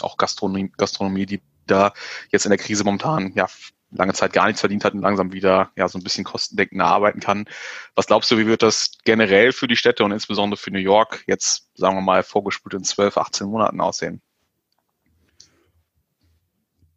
auch 0.00 0.16
Gastronomie, 0.16 0.72
Gastronomie, 0.76 1.26
die 1.26 1.42
da 1.66 1.92
jetzt 2.30 2.46
in 2.46 2.50
der 2.50 2.58
Krise 2.58 2.84
momentan 2.84 3.32
ja 3.34 3.48
lange 3.94 4.12
Zeit 4.12 4.32
gar 4.32 4.46
nichts 4.46 4.60
verdient 4.60 4.84
hat 4.84 4.94
und 4.94 5.00
langsam 5.00 5.32
wieder 5.32 5.70
ja 5.76 5.88
so 5.88 5.98
ein 5.98 6.04
bisschen 6.04 6.24
kostendeckender 6.24 6.86
arbeiten 6.86 7.20
kann. 7.20 7.46
Was 7.94 8.06
glaubst 8.06 8.30
du, 8.30 8.38
wie 8.38 8.46
wird 8.46 8.62
das 8.62 8.92
generell 9.04 9.52
für 9.52 9.68
die 9.68 9.76
Städte 9.76 10.04
und 10.04 10.12
insbesondere 10.12 10.58
für 10.58 10.70
New 10.70 10.78
York 10.78 11.24
jetzt, 11.26 11.70
sagen 11.74 11.96
wir 11.96 12.02
mal, 12.02 12.22
vorgespult 12.22 12.74
in 12.74 12.84
12, 12.84 13.16
18 13.16 13.46
Monaten 13.46 13.80
aussehen? 13.80 14.20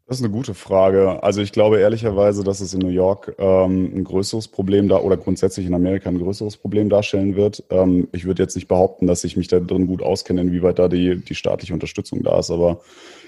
Das 0.08 0.20
ist 0.20 0.24
eine 0.24 0.32
gute 0.32 0.54
Frage. 0.54 1.22
Also 1.22 1.42
ich 1.42 1.52
glaube 1.52 1.80
ehrlicherweise, 1.80 2.46
dass 2.46 2.62
es 2.62 2.74
in 2.74 2.80
New 2.80 2.88
York 2.88 3.36
ähm, 3.40 3.92
ein 3.94 4.04
größeres 4.06 4.48
Problem 4.48 4.88
da 4.88 5.00
oder 5.00 5.18
grundsätzlich 5.18 5.66
in 5.66 5.74
Amerika 5.74 6.08
ein 6.08 6.18
größeres 6.18 6.56
Problem 6.56 6.90
darstellen 6.90 7.36
wird. 7.36 7.66
Ähm, 7.72 8.08
ich 8.14 8.24
würde 8.24 8.42
jetzt 8.42 8.56
nicht 8.56 8.70
behaupten, 8.70 9.06
dass 9.06 9.26
ich 9.26 9.36
mich 9.36 9.50
da 9.50 9.60
drin 9.60 9.86
gut 9.86 10.02
auskenne, 10.02 10.40
inwieweit 10.40 10.80
da 10.80 10.88
die, 10.88 11.18
die 11.18 11.36
staatliche 11.36 11.74
Unterstützung 11.74 12.24
da 12.24 12.40
ist, 12.40 12.52
aber 12.52 12.80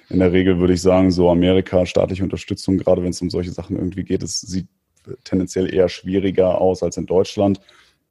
in 0.10 0.20
der 0.20 0.32
Regel 0.32 0.60
würde 0.60 0.74
ich 0.74 0.82
sagen, 0.82 1.12
so 1.12 1.30
Amerika, 1.30 1.86
staatliche 1.86 2.24
Unterstützung, 2.24 2.78
gerade 2.78 3.04
wenn 3.04 3.12
es 3.12 3.22
um 3.22 3.30
solche 3.30 3.52
Sachen 3.52 3.78
irgendwie 3.78 4.04
geht, 4.04 4.24
es 4.24 4.42
sieht 4.42 4.68
tendenziell 5.24 5.74
eher 5.74 5.90
schwieriger 5.90 6.60
aus 6.60 6.84
als 6.84 6.98
in 6.98 7.06
Deutschland. 7.06 7.60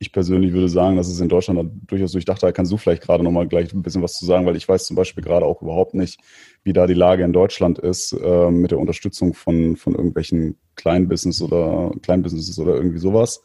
Ich 0.00 0.12
persönlich 0.12 0.52
würde 0.52 0.68
sagen, 0.68 0.96
dass 0.96 1.08
es 1.08 1.20
in 1.20 1.28
Deutschland 1.28 1.70
durchaus 1.88 2.12
durchdacht 2.12 2.42
Da 2.42 2.52
kannst 2.52 2.70
du 2.70 2.76
vielleicht 2.76 3.02
gerade 3.02 3.24
nochmal 3.24 3.48
gleich 3.48 3.72
ein 3.72 3.82
bisschen 3.82 4.02
was 4.02 4.12
zu 4.12 4.26
sagen, 4.26 4.46
weil 4.46 4.56
ich 4.56 4.68
weiß 4.68 4.84
zum 4.84 4.94
Beispiel 4.94 5.24
gerade 5.24 5.44
auch 5.44 5.60
überhaupt 5.60 5.94
nicht, 5.94 6.20
wie 6.62 6.72
da 6.72 6.86
die 6.86 6.94
Lage 6.94 7.24
in 7.24 7.32
Deutschland 7.32 7.80
ist 7.80 8.12
äh, 8.12 8.50
mit 8.50 8.70
der 8.70 8.78
Unterstützung 8.78 9.34
von, 9.34 9.76
von 9.76 9.96
irgendwelchen 9.96 10.56
Kleinbusiness 10.76 11.42
oder 11.42 11.90
Kleinbusinesses 12.02 12.60
oder 12.60 12.76
irgendwie 12.76 12.98
sowas. 12.98 13.42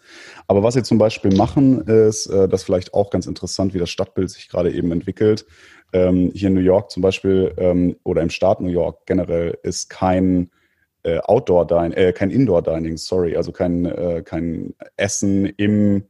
Aber 0.47 0.61
was 0.61 0.75
sie 0.75 0.83
zum 0.83 0.99
Beispiel 0.99 1.35
machen, 1.35 1.81
ist, 1.81 2.27
äh, 2.27 2.47
das 2.47 2.63
vielleicht 2.63 2.93
auch 2.93 3.09
ganz 3.09 3.25
interessant, 3.25 3.73
wie 3.73 3.79
das 3.79 3.89
Stadtbild 3.89 4.29
sich 4.29 4.47
gerade 4.47 4.71
eben 4.71 4.91
entwickelt. 4.91 5.47
Ähm, 5.91 6.31
hier 6.35 6.49
in 6.49 6.53
New 6.53 6.61
York 6.61 6.91
zum 6.91 7.01
Beispiel 7.01 7.51
ähm, 7.57 7.95
oder 8.03 8.21
im 8.21 8.29
Staat 8.29 8.61
New 8.61 8.69
York 8.69 9.07
generell 9.07 9.57
ist 9.63 9.89
kein 9.89 10.51
äh, 11.01 11.17
Outdoor 11.19 11.65
Dining, 11.65 11.93
äh, 11.93 12.13
kein 12.13 12.29
Indoor 12.29 12.61
Dining, 12.61 12.97
sorry, 12.97 13.35
also 13.35 13.51
kein, 13.51 13.85
äh, 13.85 14.21
kein 14.23 14.75
Essen 14.97 15.45
im 15.57 16.03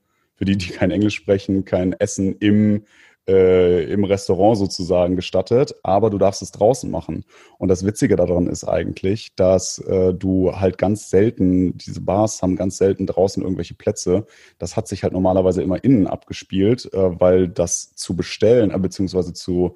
für 0.43 0.45
die, 0.45 0.57
die 0.57 0.71
kein 0.71 0.91
Englisch 0.91 1.15
sprechen, 1.15 1.63
kein 1.63 1.93
Essen 1.93 2.35
im, 2.39 2.83
äh, 3.29 3.85
im 3.85 4.03
Restaurant 4.03 4.57
sozusagen 4.57 5.15
gestattet, 5.15 5.73
aber 5.83 6.09
du 6.09 6.17
darfst 6.17 6.41
es 6.41 6.51
draußen 6.51 6.91
machen. 6.91 7.23
Und 7.59 7.69
das 7.69 7.85
Witzige 7.85 8.17
daran 8.17 8.47
ist 8.47 8.65
eigentlich, 8.65 9.35
dass 9.37 9.79
äh, 9.79 10.13
du 10.13 10.53
halt 10.53 10.77
ganz 10.77 11.09
selten, 11.09 11.77
diese 11.77 12.01
Bars 12.01 12.41
haben 12.41 12.57
ganz 12.57 12.75
selten 12.75 13.07
draußen 13.07 13.41
irgendwelche 13.41 13.73
Plätze. 13.73 14.25
Das 14.57 14.75
hat 14.75 14.89
sich 14.89 15.03
halt 15.03 15.13
normalerweise 15.13 15.61
immer 15.63 15.81
innen 15.81 16.07
abgespielt, 16.07 16.93
äh, 16.93 17.21
weil 17.21 17.47
das 17.47 17.95
zu 17.95 18.17
bestellen, 18.17 18.71
äh, 18.71 18.79
beziehungsweise 18.79 19.31
zu 19.31 19.75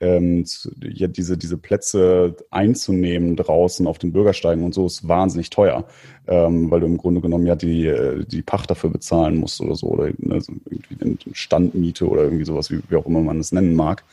ähm, 0.00 0.44
ja, 0.82 1.06
diese, 1.06 1.38
diese 1.38 1.56
Plätze 1.56 2.36
einzunehmen 2.50 3.36
draußen 3.36 3.86
auf 3.86 3.98
den 3.98 4.12
Bürgersteigen 4.12 4.64
und 4.64 4.74
so 4.74 4.86
ist 4.86 5.08
wahnsinnig 5.08 5.50
teuer, 5.50 5.86
ähm, 6.26 6.70
weil 6.70 6.80
du 6.80 6.86
im 6.86 6.98
Grunde 6.98 7.20
genommen 7.20 7.46
ja 7.46 7.56
die, 7.56 7.86
äh, 7.86 8.24
die 8.26 8.42
Pacht 8.42 8.70
dafür 8.70 8.90
bezahlen 8.90 9.38
musst 9.38 9.60
oder 9.60 9.74
so, 9.74 9.86
oder 9.88 10.12
also 10.30 10.52
irgendwie 10.68 11.18
Standmiete 11.32 12.08
oder 12.08 12.24
irgendwie 12.24 12.44
sowas, 12.44 12.70
wie, 12.70 12.80
wie 12.88 12.96
auch 12.96 13.06
immer 13.06 13.20
man 13.20 13.40
es 13.40 13.52
nennen 13.52 13.74
mag. 13.74 14.04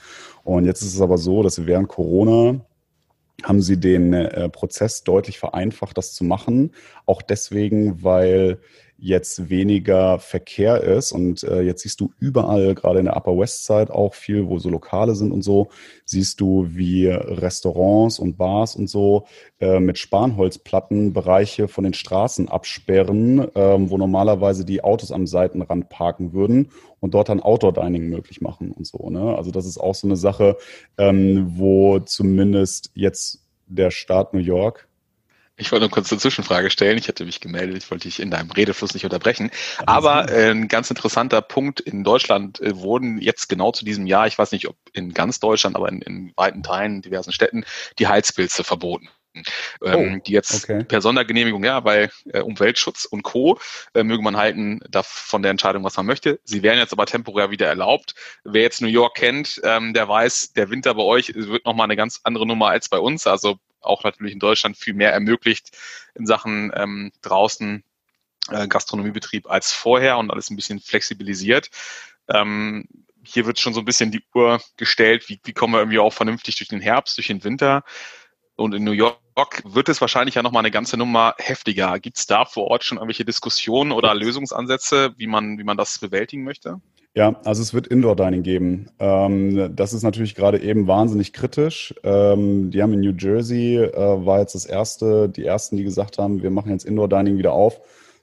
Und 0.44 0.66
jetzt 0.66 0.82
ist 0.82 0.94
es 0.94 1.02
aber 1.02 1.18
so, 1.18 1.44
dass 1.44 1.66
während 1.66 1.88
Corona 1.90 2.60
haben 3.44 3.62
sie 3.62 3.78
den 3.78 4.14
äh, 4.14 4.48
Prozess 4.50 5.04
deutlich 5.04 5.40
vereinfacht, 5.40 5.98
das 5.98 6.14
zu 6.14 6.24
machen. 6.24 6.72
Auch 7.06 7.22
deswegen, 7.22 8.04
weil 8.04 8.60
jetzt 9.04 9.50
weniger 9.50 10.18
Verkehr 10.18 10.82
ist. 10.82 11.12
Und 11.12 11.44
äh, 11.44 11.62
jetzt 11.62 11.82
siehst 11.82 12.00
du 12.00 12.14
überall, 12.20 12.74
gerade 12.74 13.00
in 13.00 13.06
der 13.06 13.18
Upper 13.18 13.38
West 13.38 13.66
Side 13.66 13.94
auch 13.94 14.14
viel, 14.14 14.48
wo 14.48 14.60
so 14.60 14.70
Lokale 14.70 15.14
sind 15.14 15.34
und 15.34 15.42
so, 15.42 15.68
siehst 16.06 16.40
du, 16.40 16.68
wie 16.70 17.08
Restaurants 17.08 18.18
und 18.18 18.38
Bars 18.38 18.78
und 18.78 18.88
so 18.88 19.26
äh, 19.60 19.82
mit 19.82 19.98
Spanholzplatten 19.98 21.12
Bereiche 21.12 21.68
von 21.68 21.84
den 21.84 21.94
Straßen 21.94 22.48
absperren, 22.48 23.46
ähm, 23.56 23.90
wo 23.90 23.98
normalerweise 23.98 24.64
die 24.64 24.86
Autos 24.86 25.12
am 25.12 25.28
Seitenrand 25.28 25.90
parken 25.90 26.32
würden 26.32 26.70
und 27.02 27.14
dort 27.14 27.28
dann 27.28 27.42
Outdoor-Dining 27.42 28.08
möglich 28.08 28.40
machen 28.40 28.72
und 28.72 28.88
so. 28.88 29.10
Ne? 29.10 29.36
Also 29.36 29.52
das 29.52 29.66
ist 29.66 29.78
auch 29.78 29.96
so 29.96 30.08
eine 30.08 30.16
Sache, 30.16 30.56
ähm, 30.98 31.52
wo 31.58 32.00
zumindest 32.00 32.92
jetzt 32.96 33.44
der 33.68 33.92
Staat 33.92 34.34
New 34.34 34.40
York 34.40 34.88
ich 35.64 35.72
wollte 35.72 35.86
nur 35.86 35.92
kurz 35.92 36.12
eine 36.12 36.20
Zwischenfrage 36.20 36.70
stellen. 36.70 36.98
Ich 36.98 37.08
hatte 37.08 37.24
mich 37.24 37.40
gemeldet, 37.40 37.78
ich 37.78 37.90
wollte 37.90 38.08
dich 38.08 38.20
in 38.20 38.30
deinem 38.30 38.52
Redefluss 38.52 38.94
nicht 38.94 39.06
unterbrechen. 39.06 39.50
Aber 39.86 40.30
äh, 40.30 40.52
ein 40.52 40.68
ganz 40.68 40.90
interessanter 40.90 41.42
Punkt, 41.42 41.80
in 41.80 42.04
Deutschland 42.04 42.60
äh, 42.60 42.76
wurden 42.76 43.18
jetzt 43.18 43.48
genau 43.48 43.72
zu 43.72 43.86
diesem 43.86 44.06
Jahr, 44.06 44.28
ich 44.28 44.38
weiß 44.38 44.52
nicht, 44.52 44.68
ob 44.68 44.76
in 44.92 45.14
ganz 45.14 45.40
Deutschland, 45.40 45.78
aber 45.78 45.88
in, 45.88 46.02
in 46.02 46.34
weiten 46.36 46.64
Teilen, 46.64 46.98
in 46.98 47.02
diversen 47.02 47.32
Städten, 47.32 47.64
die 47.98 48.08
Heizpilze 48.08 48.66
verboten. 48.66 49.08
Ähm, 49.84 50.18
oh, 50.18 50.22
die 50.28 50.34
jetzt 50.34 50.64
okay. 50.64 50.84
per 50.84 51.02
Sondergenehmigung, 51.02 51.64
ja, 51.64 51.80
bei 51.80 52.10
äh, 52.32 52.42
Umweltschutz 52.42 53.06
und 53.06 53.24
Co. 53.24 53.58
Äh, 53.96 54.04
möge 54.04 54.22
man 54.22 54.38
halten 54.38 54.82
da 54.90 55.02
von 55.02 55.42
der 55.42 55.50
Entscheidung, 55.50 55.84
was 55.84 55.98
man 55.98 56.06
möchte. 56.06 56.40
Sie 56.44 56.62
werden 56.62 56.78
jetzt 56.78 56.94
aber 56.94 57.08
temporär 57.08 57.50
wieder 57.50 57.68
erlaubt. 57.68 58.14
Wer 58.44 58.62
jetzt 58.62 58.82
New 58.82 58.88
York 58.88 59.16
kennt, 59.16 59.60
ähm, 59.64 59.94
der 59.94 60.08
weiß, 60.08 60.54
der 60.54 60.70
Winter 60.70 60.94
bei 60.94 61.02
euch 61.02 61.34
wird 61.34 61.66
nochmal 61.66 61.86
eine 61.86 61.96
ganz 61.96 62.20
andere 62.24 62.46
Nummer 62.46 62.68
als 62.68 62.90
bei 62.90 63.00
uns. 63.00 63.26
Also 63.26 63.58
auch 63.84 64.04
natürlich 64.04 64.34
in 64.34 64.40
Deutschland 64.40 64.78
viel 64.78 64.94
mehr 64.94 65.14
ermöglicht 65.14 65.78
in 66.16 66.26
Sachen 66.26 66.72
ähm, 66.76 67.12
draußen 67.22 67.84
äh, 68.50 68.68
Gastronomiebetrieb 68.68 69.50
als 69.50 69.72
vorher 69.72 70.18
und 70.18 70.32
alles 70.32 70.50
ein 70.50 70.56
bisschen 70.56 70.80
flexibilisiert. 70.80 71.70
Ähm, 72.28 72.88
hier 73.24 73.46
wird 73.46 73.60
schon 73.60 73.74
so 73.74 73.80
ein 73.80 73.86
bisschen 73.86 74.12
die 74.12 74.24
Uhr 74.34 74.62
gestellt, 74.78 75.30
wie, 75.30 75.40
wie 75.44 75.54
kommen 75.54 75.74
wir 75.74 75.80
irgendwie 75.80 76.00
auch 76.00 76.14
vernünftig 76.14 76.58
durch 76.58 76.68
den 76.68 76.82
Herbst, 76.82 77.18
durch 77.18 77.28
den 77.28 77.44
Winter. 77.44 77.84
Und 78.56 78.74
in 78.74 78.84
New 78.84 78.92
York 78.92 79.20
wird 79.64 79.90
es 79.90 80.02
wahrscheinlich 80.02 80.36
ja 80.36 80.44
nochmal 80.44 80.62
eine 80.62 80.72
ganze 80.72 80.98
Nummer 80.98 81.36
heftiger. 81.40 82.00
Gibt 82.00 82.18
es 82.18 82.28
da 82.28 82.46
vor 82.46 82.68
Ort 82.68 82.84
schon 82.84 82.98
irgendwelche 82.98 83.26
Diskussionen 83.26 83.92
oder 83.92 84.14
Lösungsansätze, 84.14 85.16
wie 85.18 85.28
man, 85.28 85.58
wie 85.58 85.64
man 85.64 85.78
das 85.78 86.00
bewältigen 86.00 86.44
möchte? 86.44 86.82
Ja, 87.16 87.40
also 87.46 87.62
es 87.62 87.76
wird 87.76 87.86
Indoor 87.88 88.16
Dining 88.16 88.42
geben. 88.42 88.88
Ähm, 89.00 89.76
das 89.76 89.94
ist 89.94 90.02
natürlich 90.02 90.34
gerade 90.34 90.60
eben 90.60 90.88
wahnsinnig 90.88 91.32
kritisch. 91.32 91.94
Ähm, 92.04 92.72
die 92.72 92.82
haben 92.82 92.94
in 92.94 93.02
New 93.02 93.14
Jersey, 93.16 93.78
äh, 93.78 94.26
war 94.26 94.40
jetzt 94.40 94.56
das 94.56 94.66
erste, 94.66 95.30
die 95.30 95.46
ersten, 95.46 95.78
die 95.78 95.84
gesagt 95.84 96.18
haben, 96.18 96.42
wir 96.42 96.50
machen 96.50 96.72
jetzt 96.72 96.86
Indoor 96.86 97.08
Dining 97.08 97.38
wieder 97.38 97.54
auf. 97.54 97.80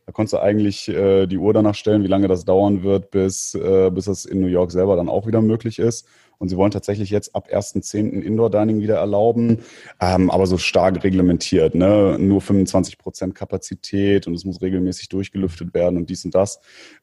Da 0.07 0.13
konntest 0.13 0.33
du 0.33 0.39
eigentlich 0.39 0.89
äh, 0.89 1.29
die 1.29 1.39
Uhr 1.39 1.53
danach 1.53 1.77
stellen, 1.77 2.03
wie 2.03 2.09
lange 2.09 2.27
das 2.27 2.45
dauern 2.45 2.83
wird, 2.83 3.13
bis, 3.13 3.55
äh, 3.55 3.91
bis 3.91 4.07
das 4.07 4.25
in 4.25 4.41
New 4.41 4.49
York 4.49 4.73
selber 4.73 4.97
dann 4.97 5.09
auch 5.09 5.25
wieder 5.25 5.41
möglich 5.41 5.79
ist. 5.79 6.09
Und 6.41 6.49
sie 6.49 6.57
wollen 6.57 6.71
tatsächlich 6.71 7.11
jetzt 7.11 7.37
ab 7.37 7.49
1.10. 7.53 8.23
Indoor-Dining 8.23 8.81
wieder 8.81 8.97
erlauben, 8.97 9.59
ähm, 10.01 10.31
aber 10.31 10.47
so 10.47 10.57
stark 10.57 11.05
reglementiert. 11.05 11.75
Ne? 11.75 12.17
Nur 12.19 12.41
25 12.41 12.97
Prozent 12.97 13.35
Kapazität 13.35 14.27
und 14.27 14.33
es 14.35 14.47
muss 14.47 14.63
regelmäßig 14.63 15.11
durchgelüftet 15.11 15.75
werden 15.75 15.99
und 15.99 16.09
dies 16.09 16.25
und 16.25 16.35
das. 16.35 16.61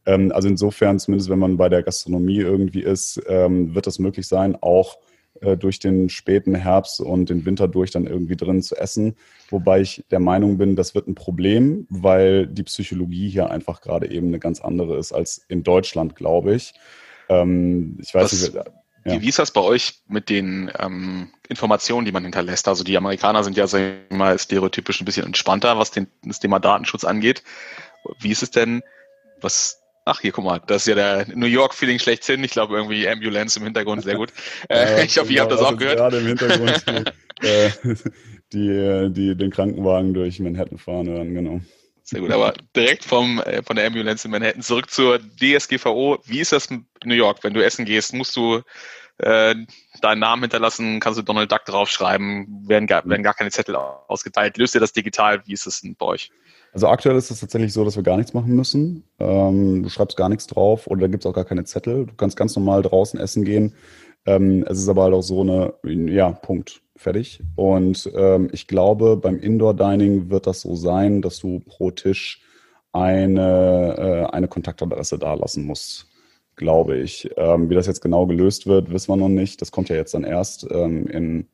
Ähm, 0.07 0.31
also 0.33 0.47
insofern, 0.47 0.97
zumindest 0.97 1.29
wenn 1.29 1.37
man 1.37 1.55
bei 1.55 1.69
der 1.69 1.83
Gastronomie 1.83 2.39
irgendwie 2.39 2.81
ist, 2.81 3.21
ähm, 3.27 3.75
wird 3.75 3.85
das 3.85 3.99
möglich 3.99 4.27
sein, 4.27 4.57
auch 4.59 4.97
äh, 5.41 5.55
durch 5.55 5.77
den 5.77 6.09
späten 6.09 6.55
Herbst 6.55 6.99
und 6.99 7.29
den 7.29 7.45
Winter 7.45 7.67
durch 7.67 7.91
dann 7.91 8.07
irgendwie 8.07 8.35
drin 8.35 8.63
zu 8.63 8.75
essen. 8.75 9.15
Wobei 9.51 9.81
ich 9.81 10.03
der 10.09 10.19
Meinung 10.19 10.57
bin, 10.57 10.75
das 10.75 10.95
wird 10.95 11.07
ein 11.07 11.13
Problem, 11.13 11.85
weil 11.91 12.47
die 12.47 12.63
Psychologie 12.63 13.29
hier 13.29 13.51
einfach 13.51 13.81
gerade 13.81 14.09
eben 14.09 14.29
eine 14.29 14.39
ganz 14.39 14.61
andere 14.61 14.97
ist 14.97 15.13
als 15.13 15.45
in 15.47 15.61
Deutschland, 15.61 16.15
glaube 16.15 16.55
ich. 16.55 16.73
Ähm, 17.29 17.97
ich 18.01 18.13
weiß 18.15 18.33
Was? 18.33 18.53
nicht, 18.53 18.65
ja. 19.13 19.21
Wie 19.21 19.29
ist 19.29 19.39
das 19.39 19.51
bei 19.51 19.61
euch 19.61 20.01
mit 20.07 20.29
den 20.29 20.71
ähm, 20.79 21.31
Informationen, 21.47 22.05
die 22.05 22.11
man 22.11 22.23
hinterlässt? 22.23 22.67
Also 22.67 22.83
die 22.83 22.97
Amerikaner 22.97 23.43
sind 23.43 23.57
ja, 23.57 23.67
sag 23.67 23.81
ich 24.09 24.15
mal, 24.15 24.37
stereotypisch 24.37 25.01
ein 25.01 25.05
bisschen 25.05 25.25
entspannter, 25.25 25.77
was 25.77 25.91
den, 25.91 26.07
das 26.23 26.39
Thema 26.39 26.59
Datenschutz 26.59 27.03
angeht. 27.03 27.43
Wie 28.19 28.31
ist 28.31 28.43
es 28.43 28.51
denn, 28.51 28.83
was 29.41 29.81
Ach, 30.09 30.21
hier, 30.21 30.31
guck 30.31 30.45
mal, 30.45 30.61
das 30.65 30.83
ist 30.83 30.87
ja 30.87 30.95
der 30.95 31.35
New 31.35 31.47
York-Feeling 31.47 31.99
schlechthin. 31.99 32.41
Ich 32.41 32.51
glaube, 32.51 32.77
irgendwie 32.77 33.09
Ambulance 33.09 33.59
im 33.59 33.65
Hintergrund, 33.65 34.03
sehr 34.03 34.15
gut. 34.15 34.31
Äh, 34.69 35.05
ich 35.05 35.17
hoffe, 35.17 35.33
ihr 35.33 35.41
habt 35.41 35.51
das 35.51 35.61
auch 35.61 35.75
gehört. 35.75 35.97
Gerade 35.97 36.19
im 36.19 36.27
Hintergrund 36.27 36.85
die, 38.53 38.69
äh, 38.69 39.09
die, 39.09 39.13
die, 39.13 39.35
den 39.35 39.51
Krankenwagen 39.51 40.13
durch 40.13 40.39
Manhattan 40.39 40.77
fahren 40.77 41.09
hören, 41.09 41.33
genau. 41.33 41.59
Sehr 42.09 42.21
gut, 42.21 42.31
aber 42.31 42.53
direkt 42.73 43.03
vom, 43.03 43.41
äh, 43.41 43.61
von 43.63 43.75
der 43.75 43.85
Ambulance 43.85 44.25
in 44.25 44.31
Manhattan 44.31 44.61
zurück 44.61 44.89
zur 44.89 45.19
DSGVO. 45.19 46.19
Wie 46.23 46.39
ist 46.39 46.53
das 46.53 46.67
in 46.67 46.85
New 47.03 47.13
York? 47.13 47.43
Wenn 47.43 47.53
du 47.53 47.63
essen 47.63 47.83
gehst, 47.83 48.13
musst 48.13 48.33
du 48.37 48.61
äh, 49.17 49.55
deinen 50.01 50.19
Namen 50.19 50.43
hinterlassen, 50.43 51.01
kannst 51.01 51.19
du 51.19 51.23
Donald 51.23 51.51
Duck 51.51 51.65
draufschreiben, 51.65 52.63
werden 52.65 52.87
gar, 52.87 53.05
werden 53.09 53.23
gar 53.23 53.33
keine 53.33 53.51
Zettel 53.51 53.75
ausgeteilt. 53.75 54.57
Löst 54.57 54.73
ihr 54.73 54.79
das 54.79 54.93
digital? 54.93 55.41
Wie 55.47 55.53
ist 55.53 55.67
es 55.67 55.81
denn 55.81 55.97
bei 55.97 56.05
euch? 56.05 56.31
Also 56.71 56.87
aktuell 56.87 57.17
ist 57.17 57.29
es 57.29 57.41
tatsächlich 57.41 57.73
so, 57.73 57.83
dass 57.83 57.97
wir 57.97 58.03
gar 58.03 58.15
nichts 58.15 58.33
machen 58.33 58.55
müssen. 58.55 59.03
Ähm, 59.19 59.83
du 59.83 59.89
schreibst 59.89 60.15
gar 60.15 60.29
nichts 60.29 60.47
drauf 60.47 60.87
oder 60.87 61.01
da 61.01 61.07
gibt 61.07 61.23
es 61.23 61.29
auch 61.29 61.33
gar 61.33 61.45
keine 61.45 61.65
Zettel. 61.65 62.05
Du 62.05 62.13
kannst 62.13 62.37
ganz 62.37 62.55
normal 62.55 62.83
draußen 62.83 63.19
essen 63.19 63.43
gehen. 63.43 63.73
Ähm, 64.27 64.63
es 64.67 64.77
ist 64.77 64.89
aber 64.89 65.03
halt 65.03 65.13
auch 65.13 65.21
so 65.21 65.41
eine, 65.41 65.73
ja, 65.83 66.31
Punkt 66.31 66.81
fertig. 66.97 67.41
Und 67.55 68.11
ähm, 68.15 68.49
ich 68.51 68.67
glaube, 68.67 69.17
beim 69.17 69.39
Indoor 69.39 69.73
Dining 69.73 70.29
wird 70.29 70.47
das 70.47 70.61
so 70.61 70.75
sein, 70.75 71.21
dass 71.21 71.39
du 71.39 71.61
pro 71.61 71.91
Tisch 71.91 72.43
eine, 72.91 73.95
äh, 73.97 74.35
eine 74.35 74.47
Kontaktadresse 74.47 75.17
dalassen 75.17 75.65
musst, 75.65 76.07
glaube 76.55 76.97
ich. 76.97 77.29
Ähm, 77.37 77.69
wie 77.69 77.75
das 77.75 77.87
jetzt 77.87 78.01
genau 78.01 78.27
gelöst 78.27 78.67
wird, 78.67 78.91
wissen 78.91 79.09
wir 79.09 79.17
noch 79.17 79.29
nicht. 79.29 79.61
Das 79.61 79.71
kommt 79.71 79.89
ja 79.89 79.95
jetzt 79.95 80.13
dann 80.13 80.23
erst 80.23 80.67
ähm, 80.71 81.07
in 81.07 81.47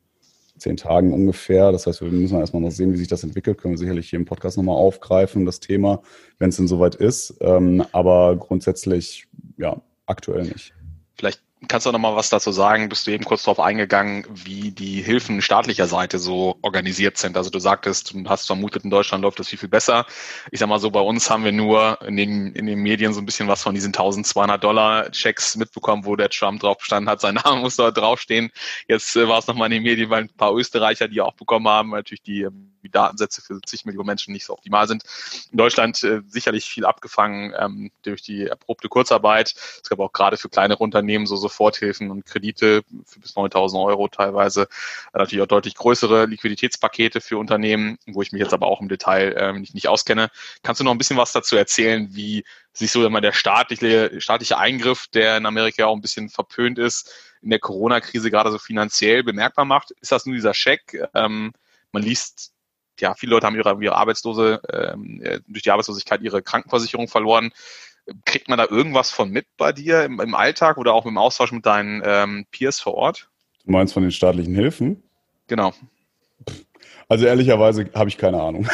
zehn 0.58 0.76
Tagen 0.76 1.12
ungefähr. 1.12 1.70
Das 1.70 1.86
heißt, 1.86 2.00
wir 2.00 2.10
müssen 2.10 2.38
erstmal 2.38 2.62
noch 2.62 2.70
sehen, 2.70 2.92
wie 2.92 2.96
sich 2.96 3.08
das 3.08 3.22
entwickelt. 3.22 3.58
Können 3.58 3.74
wir 3.74 3.78
sicherlich 3.78 4.10
hier 4.10 4.18
im 4.18 4.24
Podcast 4.24 4.56
nochmal 4.56 4.76
aufgreifen, 4.76 5.46
das 5.46 5.60
Thema, 5.60 6.02
wenn 6.38 6.48
es 6.48 6.56
denn 6.56 6.68
soweit 6.68 6.96
ist. 6.96 7.36
Ähm, 7.40 7.84
aber 7.92 8.34
grundsätzlich, 8.36 9.26
ja, 9.58 9.80
aktuell 10.06 10.44
nicht. 10.44 10.74
Vielleicht 11.16 11.43
Kannst 11.68 11.86
du 11.86 11.92
noch 11.92 11.98
mal 11.98 12.16
was 12.16 12.28
dazu 12.28 12.52
sagen? 12.52 12.88
Bist 12.88 13.06
du 13.06 13.10
eben 13.10 13.24
kurz 13.24 13.44
darauf 13.44 13.60
eingegangen, 13.60 14.26
wie 14.28 14.70
die 14.70 15.02
Hilfen 15.02 15.40
staatlicher 15.40 15.86
Seite 15.86 16.18
so 16.18 16.58
organisiert 16.62 17.16
sind? 17.16 17.36
Also 17.36 17.48
du 17.48 17.58
sagtest, 17.58 18.12
du 18.12 18.28
hast 18.28 18.46
vermutet, 18.46 18.84
in 18.84 18.90
Deutschland 18.90 19.22
läuft 19.22 19.38
das 19.38 19.48
viel, 19.48 19.58
viel 19.58 19.68
besser. 19.68 20.04
Ich 20.50 20.60
sag 20.60 20.68
mal 20.68 20.78
so, 20.78 20.90
bei 20.90 21.00
uns 21.00 21.30
haben 21.30 21.44
wir 21.44 21.52
nur 21.52 21.98
in 22.02 22.16
den, 22.16 22.52
in 22.52 22.66
den 22.66 22.80
Medien 22.80 23.14
so 23.14 23.20
ein 23.20 23.26
bisschen 23.26 23.48
was 23.48 23.62
von 23.62 23.74
diesen 23.74 23.88
1200 23.88 24.62
Dollar 24.62 25.10
Checks 25.12 25.56
mitbekommen, 25.56 26.04
wo 26.04 26.16
der 26.16 26.28
Trump 26.28 26.60
drauf 26.60 26.78
gestanden 26.78 27.08
hat, 27.08 27.20
sein 27.20 27.34
Name 27.44 27.60
muss 27.60 27.76
da 27.76 27.90
draufstehen. 27.90 28.50
Jetzt 28.88 29.16
äh, 29.16 29.28
war 29.28 29.38
es 29.38 29.46
nochmal 29.46 29.66
in 29.66 29.74
den 29.74 29.82
Medien, 29.84 30.10
weil 30.10 30.24
ein 30.24 30.28
paar 30.30 30.54
Österreicher, 30.54 31.08
die 31.08 31.20
auch 31.20 31.34
bekommen 31.34 31.68
haben, 31.68 31.90
natürlich 31.90 32.22
die, 32.22 32.48
die 32.84 32.90
Datensätze 32.90 33.42
für 33.42 33.60
zig 33.62 33.84
Millionen 33.84 34.06
Menschen 34.06 34.32
nicht 34.32 34.44
so 34.44 34.52
optimal 34.52 34.86
sind. 34.86 35.02
In 35.50 35.58
Deutschland 35.58 36.02
äh, 36.04 36.22
sicherlich 36.28 36.66
viel 36.66 36.84
abgefangen 36.84 37.52
ähm, 37.58 37.90
durch 38.02 38.22
die 38.22 38.46
erprobte 38.46 38.88
Kurzarbeit. 38.88 39.54
Es 39.82 39.88
gab 39.88 39.98
auch 40.00 40.12
gerade 40.12 40.36
für 40.36 40.48
kleinere 40.48 40.82
Unternehmen 40.82 41.26
so 41.26 41.36
Soforthilfen 41.36 42.10
und 42.10 42.26
Kredite 42.26 42.82
für 43.06 43.20
bis 43.20 43.34
9000 43.34 43.82
Euro 43.82 44.08
teilweise. 44.08 44.62
Äh, 45.12 45.18
natürlich 45.18 45.42
auch 45.42 45.48
deutlich 45.48 45.74
größere 45.74 46.26
Liquiditätspakete 46.26 47.20
für 47.20 47.38
Unternehmen, 47.38 47.98
wo 48.06 48.22
ich 48.22 48.32
mich 48.32 48.40
jetzt 48.40 48.54
aber 48.54 48.66
auch 48.66 48.80
im 48.80 48.88
Detail 48.88 49.34
ähm, 49.38 49.60
nicht, 49.60 49.74
nicht 49.74 49.88
auskenne. 49.88 50.30
Kannst 50.62 50.80
du 50.80 50.84
noch 50.84 50.92
ein 50.92 50.98
bisschen 50.98 51.16
was 51.16 51.32
dazu 51.32 51.56
erzählen, 51.56 52.08
wie 52.12 52.44
sich 52.72 52.90
so 52.90 53.06
immer 53.06 53.20
der 53.20 53.32
staatliche, 53.32 54.20
staatliche 54.20 54.58
Eingriff, 54.58 55.06
der 55.06 55.36
in 55.36 55.46
Amerika 55.46 55.86
auch 55.86 55.94
ein 55.94 56.00
bisschen 56.00 56.28
verpönt 56.28 56.78
ist, 56.78 57.12
in 57.40 57.50
der 57.50 57.60
Corona-Krise 57.60 58.30
gerade 58.30 58.50
so 58.50 58.58
finanziell 58.58 59.22
bemerkbar 59.22 59.64
macht? 59.64 59.92
Ist 60.00 60.12
das 60.12 60.26
nur 60.26 60.34
dieser 60.34 60.54
Scheck? 60.54 60.98
Ähm, 61.14 61.52
man 61.92 62.02
liest, 62.02 62.53
ja, 63.00 63.14
viele 63.14 63.30
Leute 63.30 63.46
haben 63.46 63.56
ihre, 63.56 63.76
ihre 63.82 63.96
Arbeitslose, 63.96 64.60
ähm, 64.72 65.20
äh, 65.22 65.40
durch 65.48 65.62
die 65.62 65.70
Arbeitslosigkeit 65.70 66.22
ihre 66.22 66.42
Krankenversicherung 66.42 67.08
verloren. 67.08 67.50
Kriegt 68.24 68.48
man 68.48 68.58
da 68.58 68.66
irgendwas 68.68 69.10
von 69.10 69.30
mit 69.30 69.46
bei 69.56 69.72
dir 69.72 70.04
im, 70.04 70.20
im 70.20 70.34
Alltag 70.34 70.76
oder 70.76 70.92
auch 70.92 71.06
im 71.06 71.16
Austausch 71.16 71.52
mit 71.52 71.64
deinen 71.64 72.02
ähm, 72.04 72.46
Peers 72.50 72.80
vor 72.80 72.94
Ort? 72.94 73.28
Du 73.64 73.72
meinst 73.72 73.94
von 73.94 74.02
den 74.02 74.12
staatlichen 74.12 74.54
Hilfen? 74.54 75.02
Genau. 75.46 75.72
Also 77.08 77.26
ehrlicherweise 77.26 77.90
habe 77.94 78.08
ich 78.08 78.18
keine 78.18 78.40
Ahnung. 78.40 78.66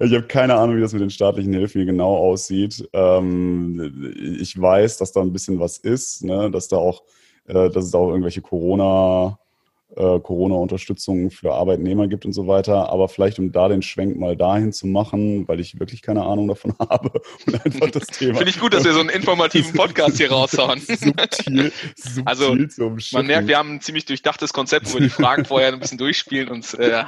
ich 0.00 0.14
habe 0.14 0.26
keine 0.28 0.54
Ahnung, 0.54 0.76
wie 0.76 0.80
das 0.80 0.92
mit 0.92 1.02
den 1.02 1.10
staatlichen 1.10 1.52
Hilfen 1.52 1.80
hier 1.80 1.90
genau 1.90 2.16
aussieht. 2.16 2.88
Ähm, 2.92 4.14
ich 4.40 4.60
weiß, 4.60 4.98
dass 4.98 5.12
da 5.12 5.20
ein 5.20 5.32
bisschen 5.32 5.60
was 5.60 5.78
ist, 5.78 6.24
ne? 6.24 6.50
dass 6.50 6.68
da 6.68 6.76
auch, 6.76 7.02
äh, 7.46 7.70
dass 7.70 7.84
es 7.84 7.90
da 7.90 7.98
auch 7.98 8.10
irgendwelche 8.10 8.42
Corona 8.42 9.38
äh, 9.96 10.20
Corona-Unterstützung 10.20 11.30
für 11.30 11.54
Arbeitnehmer 11.54 12.08
gibt 12.08 12.26
und 12.26 12.32
so 12.32 12.46
weiter. 12.46 12.90
Aber 12.90 13.08
vielleicht, 13.08 13.38
um 13.38 13.52
da 13.52 13.68
den 13.68 13.82
Schwenk 13.82 14.18
mal 14.18 14.36
dahin 14.36 14.72
zu 14.72 14.86
machen, 14.86 15.48
weil 15.48 15.60
ich 15.60 15.78
wirklich 15.80 16.02
keine 16.02 16.24
Ahnung 16.24 16.48
davon 16.48 16.74
habe 16.90 17.20
und 17.46 17.64
einfach 17.64 17.90
das 17.90 18.06
Thema. 18.06 18.36
Finde 18.36 18.50
ich 18.50 18.60
gut, 18.60 18.74
dass 18.74 18.84
wir 18.84 18.92
so 18.92 19.00
einen 19.00 19.08
informativen 19.08 19.72
Podcast 19.74 20.18
hier 20.18 20.30
raushauen. 20.30 20.80
subtil, 20.80 21.72
subtil 21.96 22.22
also, 22.24 22.56
man 23.12 23.26
merkt, 23.26 23.48
wir 23.48 23.58
haben 23.58 23.76
ein 23.76 23.80
ziemlich 23.80 24.04
durchdachtes 24.04 24.52
Konzept, 24.52 24.90
wo 24.90 24.94
wir 24.94 25.02
die 25.02 25.08
Fragen 25.08 25.44
vorher 25.44 25.72
ein 25.72 25.80
bisschen 25.80 25.98
durchspielen 25.98 26.48
und 26.48 26.78
äh, 26.78 27.04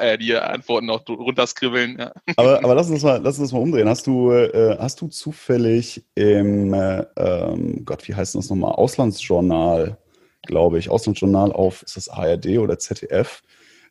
äh, 0.00 0.18
die 0.18 0.36
Antworten 0.36 0.86
noch 0.86 1.08
runterskribbeln. 1.08 1.98
Ja. 1.98 2.12
Aber, 2.36 2.62
aber 2.62 2.74
lass 2.74 2.90
uns 2.90 3.02
mal, 3.02 3.20
lass 3.22 3.38
uns 3.38 3.52
mal 3.52 3.58
umdrehen. 3.58 3.88
Hast 3.88 4.06
du, 4.06 4.30
äh, 4.30 4.76
hast 4.78 5.00
du 5.00 5.08
zufällig 5.08 6.04
im, 6.14 6.72
äh, 6.74 7.04
ähm, 7.16 7.84
Gott, 7.84 8.06
wie 8.08 8.14
heißt 8.14 8.34
das 8.34 8.50
nochmal, 8.50 8.72
Auslandsjournal 8.72 9.98
glaube 10.42 10.78
ich, 10.78 10.90
Auslandsjournal 10.90 11.52
auf, 11.52 11.82
ist 11.82 11.96
das 11.96 12.08
ARD 12.08 12.58
oder 12.58 12.78
ZDF? 12.78 13.42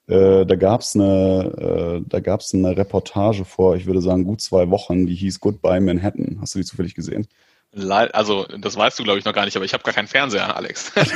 Äh, 0.08 0.46
da 0.46 0.56
gab 0.56 0.82
es 0.82 0.96
eine, 0.96 2.02
äh, 2.12 2.58
eine 2.58 2.78
Reportage 2.78 3.46
vor, 3.46 3.76
ich 3.76 3.86
würde 3.86 4.02
sagen, 4.02 4.24
gut 4.24 4.42
zwei 4.42 4.70
Wochen, 4.70 5.06
die 5.06 5.16
hieß 5.16 5.40
Goodbye 5.40 5.80
Manhattan. 5.82 6.40
Hast 6.42 6.56
du 6.56 6.60
die 6.60 6.66
zufällig 6.66 6.96
gesehen? 6.96 7.28
Also, 7.72 8.46
das 8.46 8.76
weißt 8.76 8.98
du, 8.98 9.04
glaube 9.04 9.20
ich, 9.20 9.26
noch 9.26 9.34
gar 9.34 9.46
nicht, 9.46 9.56
aber 9.56 9.64
ich 9.64 9.74
habe 9.74 9.84
gar 9.84 9.94
keinen 9.94 10.08
Fernseher, 10.08 10.56
Alex. 10.56 10.92
also, 10.96 11.12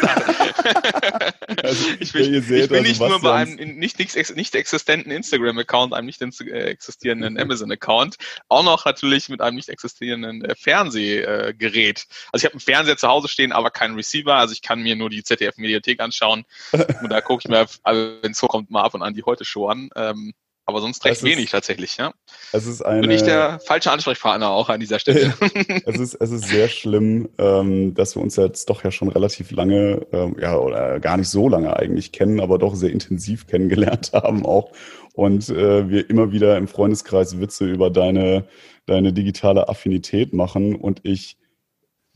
ich 1.99 2.13
bin, 2.13 2.35
ich 2.35 2.47
bin 2.47 2.61
also 2.61 2.81
nicht 2.81 3.01
nur 3.01 3.19
bei 3.21 3.33
einem 3.33 3.55
nicht, 3.79 3.97
nicht, 3.97 4.35
nicht 4.35 4.53
existenten 4.53 5.11
Instagram-Account, 5.11 5.93
einem 5.93 6.05
nicht 6.05 6.21
äh, 6.21 6.65
existierenden 6.65 7.37
Amazon-Account, 7.39 8.17
auch 8.49 8.63
noch 8.63 8.85
natürlich 8.85 9.29
mit 9.29 9.41
einem 9.41 9.55
nicht 9.55 9.69
existierenden 9.69 10.45
äh, 10.45 10.53
Fernsehgerät. 10.55 12.05
also 12.31 12.41
ich 12.41 12.45
habe 12.45 12.53
einen 12.53 12.59
Fernseher 12.59 12.97
zu 12.97 13.07
Hause 13.07 13.29
stehen, 13.29 13.51
aber 13.51 13.71
keinen 13.71 13.95
Receiver, 13.95 14.35
also 14.35 14.53
ich 14.53 14.61
kann 14.61 14.83
mir 14.83 14.95
nur 14.95 15.09
die 15.09 15.23
ZDF-Mediathek 15.23 16.01
anschauen 16.01 16.45
und 16.71 17.09
da 17.09 17.21
gucke 17.21 17.41
ich 17.43 17.49
mir, 17.49 17.65
also, 17.81 18.17
wenn 18.21 18.31
es 18.31 18.37
so 18.37 18.45
kommt, 18.45 18.69
mal 18.69 18.83
ab 18.83 18.93
und 18.93 19.01
an 19.01 19.15
die 19.15 19.23
Heute-Show 19.23 19.69
an. 19.69 19.89
Ähm, 19.95 20.33
aber 20.65 20.79
sonst 20.79 21.03
recht 21.03 21.17
es 21.17 21.23
wenig 21.23 21.45
ist, 21.45 21.51
tatsächlich, 21.51 21.97
ja. 21.97 22.13
Es 22.53 22.65
ist 22.65 22.81
eine, 22.81 23.01
Bin 23.01 23.11
ich 23.11 23.23
der 23.23 23.59
falsche 23.59 23.91
Ansprechpartner 23.91 24.49
auch 24.49 24.69
an 24.69 24.79
dieser 24.79 24.99
Stelle. 24.99 25.33
es, 25.85 25.99
ist, 25.99 26.13
es 26.15 26.31
ist 26.31 26.47
sehr 26.47 26.69
schlimm, 26.69 27.29
ähm, 27.37 27.93
dass 27.93 28.15
wir 28.15 28.21
uns 28.21 28.37
jetzt 28.37 28.69
doch 28.69 28.83
ja 28.83 28.91
schon 28.91 29.09
relativ 29.09 29.51
lange, 29.51 30.05
ähm, 30.13 30.37
ja, 30.39 30.55
oder 30.57 30.99
gar 30.99 31.17
nicht 31.17 31.29
so 31.29 31.49
lange 31.49 31.75
eigentlich 31.75 32.13
kennen, 32.13 32.39
aber 32.39 32.57
doch 32.59 32.75
sehr 32.75 32.91
intensiv 32.91 33.47
kennengelernt 33.47 34.11
haben 34.13 34.45
auch. 34.45 34.71
Und 35.13 35.49
äh, 35.49 35.89
wir 35.89 36.09
immer 36.09 36.31
wieder 36.31 36.57
im 36.57 36.67
Freundeskreis 36.67 37.39
Witze 37.39 37.65
über 37.65 37.89
deine, 37.89 38.47
deine 38.85 39.11
digitale 39.11 39.67
Affinität 39.67 40.33
machen 40.33 40.75
und 40.75 41.01
ich 41.03 41.37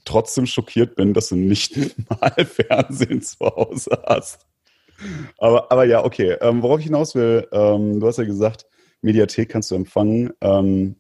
trotzdem 0.06 0.46
schockiert 0.46 0.96
bin, 0.96 1.14
dass 1.14 1.30
du 1.30 1.36
nicht 1.36 1.78
mal 2.10 2.46
Fernsehen 2.46 3.22
zu 3.22 3.46
Hause 3.46 4.02
hast. 4.06 4.48
Aber, 5.38 5.72
aber 5.72 5.86
ja, 5.86 6.04
okay. 6.04 6.38
Ähm, 6.42 6.62
worauf 6.62 6.80
ich 6.80 6.86
hinaus 6.86 7.16
will, 7.16 7.48
ähm, 7.52 8.00
du 8.00 8.08
hast 8.08 8.18
ja 8.18 8.26
gesagt, 8.26 8.66
Mediathek 9.02 9.50
kannst 9.50 9.72
du 9.72 9.76
empfangen. 9.76 10.32
Ähm, 10.42 10.96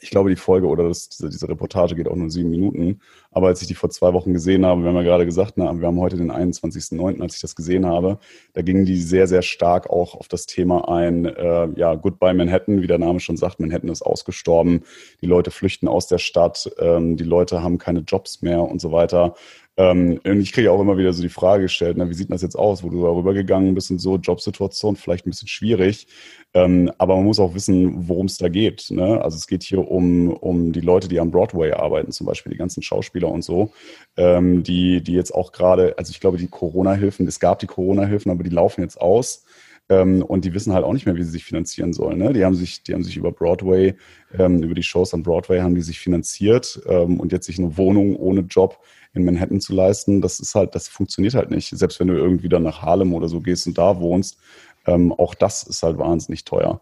ich 0.00 0.10
glaube, 0.10 0.30
die 0.30 0.36
Folge 0.36 0.66
oder 0.66 0.88
das, 0.88 1.08
diese, 1.08 1.28
diese 1.28 1.48
Reportage 1.48 1.94
geht 1.94 2.08
auch 2.08 2.14
nur 2.14 2.30
sieben 2.30 2.50
Minuten. 2.50 3.00
Aber 3.30 3.48
als 3.48 3.62
ich 3.62 3.68
die 3.68 3.74
vor 3.74 3.90
zwei 3.90 4.12
Wochen 4.12 4.32
gesehen 4.32 4.64
habe, 4.64 4.82
wir 4.82 4.88
haben 4.88 4.96
ja 4.96 5.02
gerade 5.02 5.26
gesagt, 5.26 5.54
na, 5.56 5.78
wir 5.78 5.86
haben 5.86 6.00
heute 6.00 6.16
den 6.16 6.30
21.09., 6.30 7.20
als 7.20 7.36
ich 7.36 7.40
das 7.40 7.56
gesehen 7.56 7.86
habe, 7.86 8.18
da 8.52 8.62
gingen 8.62 8.84
die 8.84 9.00
sehr, 9.00 9.26
sehr 9.26 9.42
stark 9.42 9.90
auch 9.90 10.14
auf 10.14 10.28
das 10.28 10.46
Thema 10.46 10.88
ein, 10.88 11.24
äh, 11.26 11.68
ja, 11.76 11.94
Goodbye 11.94 12.34
Manhattan, 12.34 12.82
wie 12.82 12.86
der 12.86 12.98
Name 12.98 13.20
schon 13.20 13.36
sagt, 13.36 13.60
Manhattan 13.60 13.90
ist 13.90 14.02
ausgestorben, 14.02 14.82
die 15.20 15.26
Leute 15.26 15.50
flüchten 15.50 15.88
aus 15.88 16.06
der 16.06 16.18
Stadt, 16.18 16.70
ähm, 16.78 17.16
die 17.16 17.24
Leute 17.24 17.62
haben 17.62 17.78
keine 17.78 18.00
Jobs 18.00 18.42
mehr 18.42 18.62
und 18.62 18.80
so 18.80 18.92
weiter. 18.92 19.34
Ähm, 19.78 20.20
und 20.24 20.40
ich 20.40 20.52
kriege 20.52 20.72
auch 20.72 20.80
immer 20.80 20.98
wieder 20.98 21.12
so 21.12 21.22
die 21.22 21.28
Frage 21.28 21.62
gestellt, 21.62 21.96
na, 21.96 22.10
wie 22.10 22.14
sieht 22.14 22.32
das 22.32 22.42
jetzt 22.42 22.56
aus, 22.56 22.82
wo 22.82 22.90
du 22.90 23.00
darüber 23.04 23.32
gegangen 23.32 23.76
bist 23.76 23.92
und 23.92 24.00
so, 24.00 24.16
Jobsituation 24.16 24.96
vielleicht 24.96 25.24
ein 25.24 25.30
bisschen 25.30 25.46
schwierig. 25.46 26.08
Ähm, 26.52 26.90
aber 26.98 27.14
man 27.14 27.26
muss 27.26 27.38
auch 27.38 27.54
wissen, 27.54 28.08
worum 28.08 28.26
es 28.26 28.38
da 28.38 28.48
geht. 28.48 28.90
Ne? 28.90 29.22
Also 29.22 29.36
es 29.36 29.46
geht 29.46 29.62
hier 29.62 29.88
um, 29.88 30.32
um 30.32 30.72
die 30.72 30.80
Leute, 30.80 31.06
die 31.06 31.20
am 31.20 31.30
Broadway 31.30 31.70
arbeiten, 31.72 32.10
zum 32.10 32.26
Beispiel 32.26 32.50
die 32.50 32.58
ganzen 32.58 32.82
Schauspieler 32.82 33.28
und 33.28 33.42
so, 33.42 33.70
ähm, 34.16 34.64
die, 34.64 35.00
die 35.00 35.12
jetzt 35.12 35.32
auch 35.32 35.52
gerade, 35.52 35.96
also 35.96 36.10
ich 36.10 36.18
glaube, 36.18 36.38
die 36.38 36.48
Corona-Hilfen, 36.48 37.28
es 37.28 37.38
gab 37.38 37.60
die 37.60 37.66
Corona-Hilfen, 37.66 38.32
aber 38.32 38.42
die 38.42 38.50
laufen 38.50 38.80
jetzt 38.80 39.00
aus. 39.00 39.44
Ähm, 39.90 40.22
und 40.22 40.44
die 40.44 40.52
wissen 40.54 40.74
halt 40.74 40.84
auch 40.84 40.92
nicht 40.92 41.06
mehr, 41.06 41.16
wie 41.16 41.22
sie 41.22 41.30
sich 41.30 41.44
finanzieren 41.44 41.92
sollen. 41.92 42.18
Ne? 42.18 42.32
Die 42.32 42.44
haben 42.44 42.54
sich, 42.54 42.82
die 42.82 42.94
haben 42.94 43.04
sich 43.04 43.16
über 43.16 43.30
Broadway, 43.30 43.94
ähm, 44.36 44.62
über 44.62 44.74
die 44.74 44.82
Shows 44.82 45.14
an 45.14 45.22
Broadway 45.22 45.60
haben 45.60 45.74
die 45.76 45.82
sich 45.82 46.00
finanziert 46.00 46.80
ähm, 46.86 47.20
und 47.20 47.32
jetzt 47.32 47.46
sich 47.46 47.58
eine 47.58 47.76
Wohnung 47.76 48.16
ohne 48.16 48.40
Job 48.40 48.78
in 49.14 49.24
Manhattan 49.24 49.60
zu 49.60 49.74
leisten, 49.74 50.20
das 50.20 50.40
ist 50.40 50.54
halt, 50.54 50.74
das 50.74 50.88
funktioniert 50.88 51.34
halt 51.34 51.50
nicht. 51.50 51.70
Selbst 51.70 51.98
wenn 52.00 52.08
du 52.08 52.14
irgendwie 52.14 52.48
dann 52.48 52.62
nach 52.62 52.82
Harlem 52.82 53.14
oder 53.14 53.28
so 53.28 53.40
gehst 53.40 53.66
und 53.66 53.78
da 53.78 54.00
wohnst, 54.00 54.38
ähm, 54.86 55.12
auch 55.12 55.34
das 55.34 55.62
ist 55.62 55.82
halt 55.82 55.98
wahnsinnig 55.98 56.44
teuer. 56.44 56.80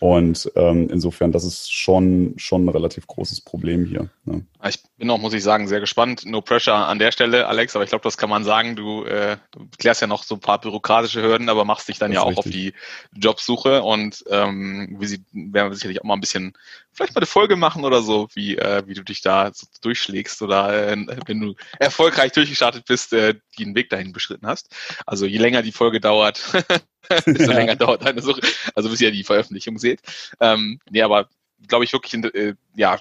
Und 0.00 0.50
ähm, 0.54 0.88
insofern, 0.90 1.32
das 1.32 1.44
ist 1.44 1.72
schon, 1.72 2.34
schon 2.36 2.64
ein 2.64 2.68
relativ 2.68 3.08
großes 3.08 3.40
Problem 3.40 3.84
hier. 3.84 4.08
Ne? 4.24 4.46
Ich 4.68 4.80
bin 4.96 5.10
auch, 5.10 5.18
muss 5.18 5.32
ich 5.32 5.42
sagen, 5.42 5.66
sehr 5.66 5.80
gespannt. 5.80 6.24
No 6.24 6.40
pressure 6.40 6.74
an 6.74 7.00
der 7.00 7.10
Stelle, 7.10 7.48
Alex, 7.48 7.74
aber 7.74 7.82
ich 7.82 7.90
glaube, 7.90 8.04
das 8.04 8.16
kann 8.16 8.30
man 8.30 8.44
sagen. 8.44 8.76
Du, 8.76 9.04
äh, 9.04 9.38
du 9.50 9.66
klärst 9.76 10.00
ja 10.00 10.06
noch 10.06 10.22
so 10.22 10.36
ein 10.36 10.40
paar 10.40 10.60
bürokratische 10.60 11.20
Hürden, 11.20 11.48
aber 11.48 11.64
machst 11.64 11.88
dich 11.88 11.98
dann 11.98 12.12
ja 12.12 12.20
auch 12.20 12.28
richtig. 12.28 12.46
auf 12.46 12.50
die 12.50 12.74
Jobsuche 13.12 13.82
und 13.82 14.24
ähm, 14.30 14.96
wie 15.00 15.06
sie 15.06 15.24
werden 15.32 15.70
wir 15.70 15.74
sicherlich 15.74 16.00
auch 16.00 16.04
mal 16.04 16.14
ein 16.14 16.20
bisschen, 16.20 16.52
vielleicht 16.92 17.14
mal 17.16 17.20
eine 17.20 17.26
Folge 17.26 17.56
machen 17.56 17.84
oder 17.84 18.00
so, 18.00 18.28
wie, 18.34 18.56
äh, 18.56 18.84
wie 18.86 18.94
du 18.94 19.02
dich 19.02 19.20
da 19.20 19.50
so 19.52 19.66
durchschlägst 19.82 20.42
oder 20.42 20.92
äh, 20.92 20.96
wenn 21.26 21.40
du 21.40 21.54
erfolgreich 21.80 22.30
durchgestartet 22.32 22.84
bist, 22.86 23.12
äh, 23.12 23.34
den 23.58 23.74
Weg 23.74 23.90
dahin 23.90 24.12
beschritten 24.12 24.46
hast. 24.46 24.74
Also 25.06 25.26
je 25.26 25.38
länger 25.38 25.62
die 25.62 25.72
Folge 25.72 26.00
dauert, 26.00 26.40
desto 27.26 27.30
ja. 27.52 27.52
länger 27.52 27.76
dauert 27.76 28.04
deine 28.04 28.22
Suche. 28.22 28.40
Also 28.74 28.90
bis 28.90 29.00
ihr 29.00 29.10
die 29.10 29.24
Veröffentlichung 29.24 29.78
seht. 29.88 30.00
Ähm, 30.40 30.80
nee, 30.90 31.02
aber 31.02 31.28
glaube 31.66 31.84
ich 31.84 31.92
wirklich, 31.92 32.22
äh, 32.34 32.54
ja, 32.76 32.98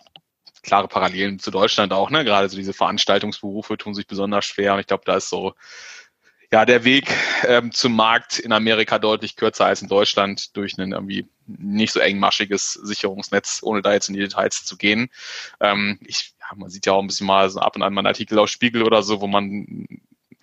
klare 0.64 0.88
Parallelen 0.88 1.40
zu 1.40 1.52
Deutschland 1.52 1.94
auch, 1.94 2.10
ne? 2.10 2.24
Gerade 2.26 2.50
so 2.50 2.58
diese 2.58 2.74
Veranstaltungsberufe 2.74 3.78
tun 3.78 3.94
sich 3.94 4.08
besonders 4.08 4.46
schwer. 4.46 4.74
Und 4.74 4.80
ich 4.80 4.88
glaube, 4.88 5.04
da 5.06 5.16
ist 5.16 5.30
so 5.30 5.54
ja 6.52 6.66
der 6.66 6.84
Weg 6.84 7.14
ähm, 7.46 7.72
zum 7.72 7.96
Markt 7.96 8.40
in 8.40 8.52
Amerika 8.52 9.00
deutlich 9.00 9.36
kürzer 9.36 9.66
als 9.66 9.82
in 9.82 9.90
Deutschland 9.90 10.56
durch 10.56 10.78
ein 10.78 10.94
irgendwie 10.94 11.28
nicht 11.46 11.94
so 11.94 12.00
engmaschiges 12.00 12.74
Sicherungsnetz, 12.74 13.60
ohne 13.64 13.82
da 13.82 13.94
jetzt 13.94 14.08
in 14.10 14.16
die 14.16 14.22
Details 14.22 14.66
zu 14.66 14.78
gehen. 14.78 15.10
Ähm, 15.60 16.00
ich, 16.06 16.34
ja, 16.40 16.56
man 16.56 16.70
sieht 16.70 16.86
ja 16.86 16.94
auch 16.94 17.02
ein 17.02 17.08
bisschen 17.08 17.28
mal 17.28 17.50
so 17.50 17.60
ab 17.60 17.76
und 17.76 17.84
an 17.84 17.94
mal 17.94 18.02
einen 18.02 18.08
Artikel 18.08 18.40
aus 18.40 18.50
Spiegel 18.50 18.84
oder 18.84 19.04
so, 19.04 19.22
wo 19.22 19.28
man 19.28 19.88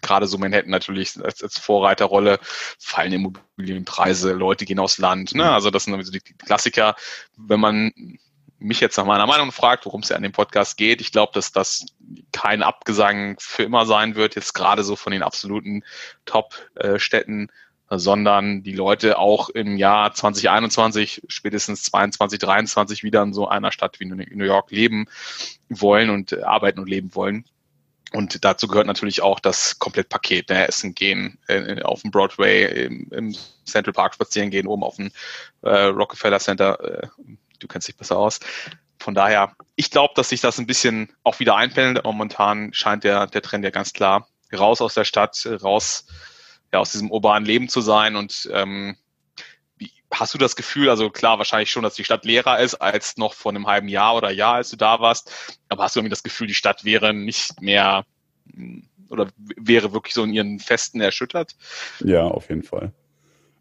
gerade 0.05 0.27
so 0.27 0.39
Manhattan 0.39 0.71
natürlich 0.71 1.19
als, 1.23 1.43
als 1.43 1.59
Vorreiterrolle, 1.59 2.39
fallen 2.79 3.13
Immobilienpreise, 3.13 4.33
Leute 4.33 4.65
gehen 4.65 4.79
aus 4.79 4.99
Land. 4.99 5.35
Ne? 5.35 5.51
Also 5.51 5.71
das 5.71 5.85
sind 5.85 6.05
so 6.05 6.13
die 6.13 6.21
Klassiker. 6.21 6.95
Wenn 7.37 7.61
man 7.61 7.93
mich 8.59 8.81
jetzt 8.81 8.97
nach 8.97 9.05
meiner 9.05 9.27
Meinung 9.27 9.53
fragt, 9.53 9.85
worum 9.85 10.01
es 10.01 10.09
ja 10.09 10.17
an 10.17 10.23
dem 10.23 10.33
Podcast 10.33 10.77
geht, 10.77 11.01
ich 11.01 11.13
glaube, 11.13 11.33
dass 11.35 11.53
das 11.53 11.87
kein 12.33 12.63
Abgesang 12.63 13.37
für 13.39 13.65
immer 13.65 13.87
sein 13.87 14.15
wird, 14.15 14.37
jetzt 14.37 14.55
gerade 14.55 14.85
so 14.85 14.97
von 14.97 15.13
den 15.13 15.23
absoluten 15.23 15.83
Top-Städten, 16.25 17.49
sondern 17.91 18.63
die 18.63 18.73
Leute 18.73 19.19
auch 19.19 19.51
im 19.51 19.77
Jahr 19.77 20.15
2021, 20.15 21.23
spätestens 21.29 21.83
22, 21.85 22.39
23 22.39 23.03
wieder 23.03 23.23
in 23.23 23.35
so 23.35 23.47
einer 23.47 23.73
Stadt 23.73 24.01
wie 24.01 24.07
New 24.07 24.45
York 24.45 24.71
leben 24.71 25.07
wollen 25.69 26.11
und 26.11 26.43
arbeiten 26.43 26.81
und 26.81 26.89
leben 26.89 27.15
wollen. 27.15 27.45
Und 28.15 28.45
dazu 28.45 28.69
gehört 28.69 28.87
natürlich 28.87 29.23
auch 29.23 29.41
das 29.41 29.81
Komplettpaket, 29.81 30.49
ne? 30.49 30.69
Essen 30.69 30.95
gehen, 30.95 31.37
äh, 31.49 31.83
auf 31.83 32.03
dem 32.03 32.13
Broadway, 32.13 32.87
im, 32.87 33.11
im, 33.11 33.37
Central 33.65 33.93
Park 33.93 34.15
spazieren 34.15 34.51
gehen, 34.51 34.69
oben 34.69 34.85
auf 34.85 34.97
dem 34.97 35.11
äh, 35.63 35.87
Rockefeller 35.87 36.39
Center. 36.39 37.03
Äh, 37.03 37.09
du 37.59 37.67
kennst 37.67 37.89
dich 37.89 37.97
besser 37.97 38.17
aus. 38.17 38.39
Von 39.01 39.15
daher, 39.15 39.57
ich 39.75 39.91
glaube, 39.91 40.15
dass 40.15 40.29
sich 40.29 40.41
das 40.41 40.59
ein 40.59 40.67
bisschen 40.67 41.13
auch 41.25 41.41
wieder 41.41 41.57
einpendelt. 41.57 42.05
Momentan 42.05 42.73
scheint 42.73 43.03
der, 43.03 43.27
der 43.27 43.43
Trend 43.43 43.65
ja 43.65 43.71
ganz 43.71 43.93
klar 43.93 44.29
raus 44.57 44.81
aus 44.81 44.95
der 44.95 45.05
Stadt, 45.05 45.45
raus 45.65 46.07
ja, 46.73 46.79
aus 46.79 46.93
diesem 46.93 47.11
urbanen 47.11 47.45
Leben 47.45 47.69
zu 47.69 47.81
sein. 47.81 48.15
Und 48.15 48.49
ähm, 48.53 48.97
hast 50.13 50.35
du 50.35 50.39
das 50.39 50.57
Gefühl, 50.57 50.89
also 50.89 51.11
klar, 51.11 51.39
wahrscheinlich 51.39 51.71
schon, 51.71 51.83
dass 51.83 51.95
die 51.95 52.05
Stadt 52.05 52.25
leerer 52.25 52.61
ist 52.61 52.75
als 52.77 53.17
noch 53.17 53.35
vor 53.35 53.53
einem 53.53 53.67
halben 53.67 53.89
Jahr 53.89 54.17
oder 54.17 54.31
Jahr, 54.31 54.55
als 54.57 54.71
du 54.71 54.77
da 54.77 55.01
warst. 55.01 55.57
Aber 55.69 55.85
hast 55.85 55.97
du 55.97 56.01
irgendwie 56.01 56.11
das 56.11 56.23
Gefühl, 56.23 56.47
die 56.47 56.55
Stadt 56.55 56.85
wäre 56.85 57.13
nicht 57.15 57.61
mehr 57.61 58.05
oder 59.09 59.29
wäre 59.37 59.93
wirklich 59.93 60.15
so 60.15 60.25
in 60.25 60.33
ihren 60.33 60.59
Festen 60.59 61.01
erschüttert? 61.01 61.57
Ja, 62.01 62.25
auf 62.25 62.49
jeden 62.49 62.63
Fall. 62.63 62.93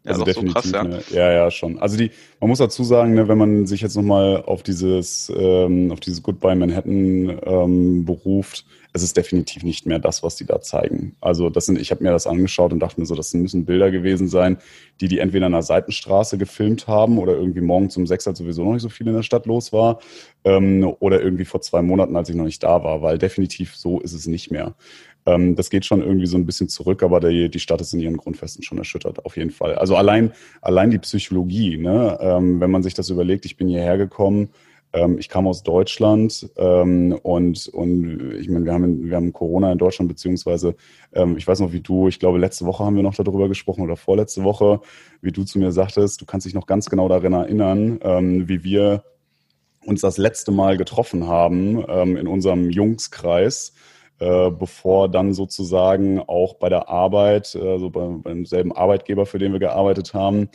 Ja, 0.04 0.12
also 0.12 0.24
definitiv. 0.24 0.62
So 0.64 0.72
krass, 0.72 0.72
ja. 0.72 0.84
Ne, 0.84 1.02
ja, 1.10 1.32
ja, 1.32 1.50
schon. 1.50 1.78
Also 1.78 1.96
die, 1.96 2.10
man 2.40 2.50
muss 2.50 2.58
dazu 2.58 2.84
sagen, 2.84 3.14
ne, 3.14 3.26
wenn 3.26 3.38
man 3.38 3.66
sich 3.66 3.80
jetzt 3.80 3.96
nochmal 3.96 4.42
auf 4.42 4.62
dieses, 4.62 5.32
ähm, 5.34 5.90
auf 5.90 6.00
dieses 6.00 6.22
Goodbye 6.22 6.54
Manhattan 6.54 7.40
ähm, 7.44 8.04
beruft, 8.04 8.66
es 8.92 9.02
ist 9.02 9.16
definitiv 9.16 9.64
nicht 9.64 9.86
mehr 9.86 9.98
das, 9.98 10.22
was 10.22 10.36
die 10.36 10.44
da 10.46 10.60
zeigen. 10.60 11.16
Also 11.20 11.50
das 11.50 11.66
sind, 11.66 11.80
ich 11.80 11.90
habe 11.90 12.04
mir 12.04 12.12
das 12.12 12.28
angeschaut 12.28 12.72
und 12.72 12.78
dachte 12.80 13.00
mir 13.00 13.06
so, 13.06 13.16
das 13.16 13.34
müssen 13.34 13.64
Bilder 13.64 13.90
gewesen 13.90 14.28
sein, 14.28 14.58
die 15.00 15.08
die 15.08 15.18
entweder 15.18 15.46
an 15.46 15.54
einer 15.54 15.62
Seitenstraße 15.64 16.38
gefilmt 16.38 16.86
haben 16.86 17.18
oder 17.18 17.32
irgendwie 17.32 17.62
morgens 17.62 17.96
um 17.96 18.06
sechs, 18.06 18.28
als 18.28 18.38
sowieso 18.38 18.62
noch 18.62 18.74
nicht 18.74 18.82
so 18.82 18.90
viel 18.90 19.08
in 19.08 19.14
der 19.14 19.24
Stadt 19.24 19.46
los 19.46 19.72
war, 19.72 19.98
ähm, 20.44 20.94
oder 21.00 21.20
irgendwie 21.20 21.44
vor 21.44 21.60
zwei 21.60 21.82
Monaten, 21.82 22.14
als 22.14 22.28
ich 22.28 22.36
noch 22.36 22.44
nicht 22.44 22.62
da 22.62 22.84
war, 22.84 23.02
weil 23.02 23.18
definitiv 23.18 23.74
so 23.74 24.00
ist 24.00 24.12
es 24.12 24.26
nicht 24.26 24.52
mehr. 24.52 24.74
Ähm, 25.26 25.56
das 25.56 25.70
geht 25.70 25.84
schon 25.84 26.02
irgendwie 26.02 26.26
so 26.26 26.36
ein 26.36 26.46
bisschen 26.46 26.68
zurück, 26.68 27.02
aber 27.02 27.20
die, 27.20 27.48
die 27.48 27.60
Stadt 27.60 27.80
ist 27.80 27.94
in 27.94 28.00
ihren 28.00 28.16
Grundfesten 28.16 28.62
schon 28.62 28.78
erschüttert, 28.78 29.24
auf 29.24 29.36
jeden 29.36 29.50
Fall. 29.50 29.74
Also 29.74 29.96
allein, 29.96 30.32
allein 30.60 30.90
die 30.90 30.98
Psychologie, 30.98 31.78
ne? 31.78 32.18
Ähm, 32.20 32.60
wenn 32.60 32.70
man 32.70 32.82
sich 32.82 32.94
das 32.94 33.10
überlegt, 33.10 33.46
ich 33.46 33.56
bin 33.56 33.68
hierher 33.68 33.96
gekommen, 33.98 34.50
ähm, 34.94 35.18
ich 35.18 35.28
kam 35.28 35.46
aus 35.46 35.62
Deutschland 35.62 36.48
ähm, 36.56 37.18
und, 37.22 37.68
und 37.68 38.34
ich 38.38 38.48
meine, 38.48 38.64
wir 38.64 38.72
haben, 38.72 39.04
wir 39.04 39.16
haben 39.16 39.32
Corona 39.32 39.72
in 39.72 39.78
Deutschland, 39.78 40.08
beziehungsweise 40.08 40.76
ähm, 41.12 41.36
ich 41.36 41.46
weiß 41.46 41.60
noch, 41.60 41.72
wie 41.72 41.80
du, 41.80 42.08
ich 42.08 42.20
glaube, 42.20 42.38
letzte 42.38 42.64
Woche 42.64 42.84
haben 42.84 42.96
wir 42.96 43.02
noch 43.02 43.14
darüber 43.14 43.48
gesprochen 43.48 43.82
oder 43.82 43.96
vorletzte 43.96 44.44
Woche, 44.44 44.80
wie 45.20 45.32
du 45.32 45.44
zu 45.44 45.58
mir 45.58 45.72
sagtest, 45.72 46.20
du 46.20 46.26
kannst 46.26 46.46
dich 46.46 46.54
noch 46.54 46.66
ganz 46.66 46.88
genau 46.88 47.08
daran 47.08 47.32
erinnern, 47.32 47.98
ähm, 48.02 48.48
wie 48.48 48.62
wir 48.62 49.02
uns 49.84 50.00
das 50.00 50.16
letzte 50.16 50.52
Mal 50.52 50.76
getroffen 50.76 51.26
haben 51.26 51.84
ähm, 51.88 52.16
in 52.16 52.28
unserem 52.28 52.70
Jungskreis 52.70 53.74
äh, 54.20 54.50
bevor 54.50 55.08
dann 55.08 55.34
sozusagen 55.34 56.20
auch 56.20 56.54
bei 56.54 56.68
der 56.68 56.88
Arbeit, 56.88 57.56
also 57.56 57.90
bei, 57.90 58.06
beim 58.06 58.46
selben 58.46 58.72
Arbeitgeber, 58.72 59.26
für 59.26 59.38
den 59.38 59.52
wir 59.52 59.60
gearbeitet 59.60 60.14
haben, 60.14 60.48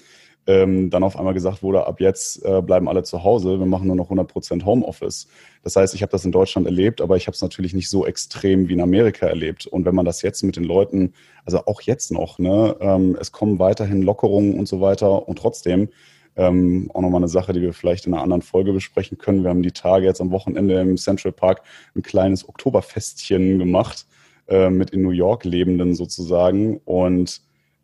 ähm, 0.50 0.90
dann 0.90 1.04
auf 1.04 1.16
einmal 1.18 1.36
gesagt 1.36 1.62
wurde, 1.62 1.86
ab 1.86 2.02
jetzt 2.02 2.44
äh, 2.44 2.62
bleiben 2.62 2.90
alle 2.90 3.04
zu 3.04 3.24
Hause, 3.24 3.60
wir 3.60 3.66
machen 3.68 3.86
nur 3.86 3.96
noch 3.96 4.10
100% 4.10 4.66
Homeoffice. 4.66 5.28
Das 5.62 5.76
heißt, 5.76 5.94
ich 5.94 6.02
habe 6.02 6.12
das 6.12 6.26
in 6.26 6.32
Deutschland 6.32 6.66
erlebt, 6.66 7.02
aber 7.02 7.18
ich 7.18 7.28
habe 7.28 7.36
es 7.36 7.42
natürlich 7.42 7.74
nicht 7.74 7.90
so 7.90 8.06
extrem 8.06 8.68
wie 8.68 8.74
in 8.74 8.82
Amerika 8.82 9.28
erlebt. 9.28 9.68
Und 9.68 9.86
wenn 9.86 9.94
man 9.94 10.06
das 10.06 10.24
jetzt 10.24 10.42
mit 10.44 10.56
den 10.56 10.64
Leuten, 10.64 11.14
also 11.46 11.66
auch 11.66 11.82
jetzt 11.82 12.12
noch, 12.12 12.40
ne, 12.40 12.76
ähm, 12.80 13.16
es 13.20 13.32
kommen 13.32 13.60
weiterhin 13.60 14.02
Lockerungen 14.02 14.58
und 14.58 14.68
so 14.68 14.82
weiter 14.82 15.28
und 15.28 15.38
trotzdem 15.38 15.90
ähm, 16.36 16.90
auch 16.94 17.02
nochmal 17.02 17.20
eine 17.20 17.28
Sache, 17.28 17.54
die 17.54 17.62
wir 17.62 17.74
vielleicht 17.74 18.08
in 18.08 18.14
einer 18.14 18.24
anderen 18.24 18.42
Folge 18.42 18.74
besprechen 18.74 19.18
können. 19.18 19.44
Wir 19.44 19.50
haben 19.50 19.64
die 19.64 19.72
Tage 19.72 20.06
jetzt 20.06 20.22
am 20.22 20.32
Wochenende 20.32 20.80
im 20.80 20.98
Central 20.98 21.32
Park 21.32 21.62
ein 21.96 22.02
kleines 22.02 22.48
Oktoberfestchen 22.48 23.60
gemacht 23.60 24.06
äh, 24.48 24.70
mit 24.70 24.92
in 24.92 25.02
New 25.02 25.12
York 25.12 25.46
Lebenden 25.46 25.96
sozusagen. 25.96 26.78
Und 26.86 27.42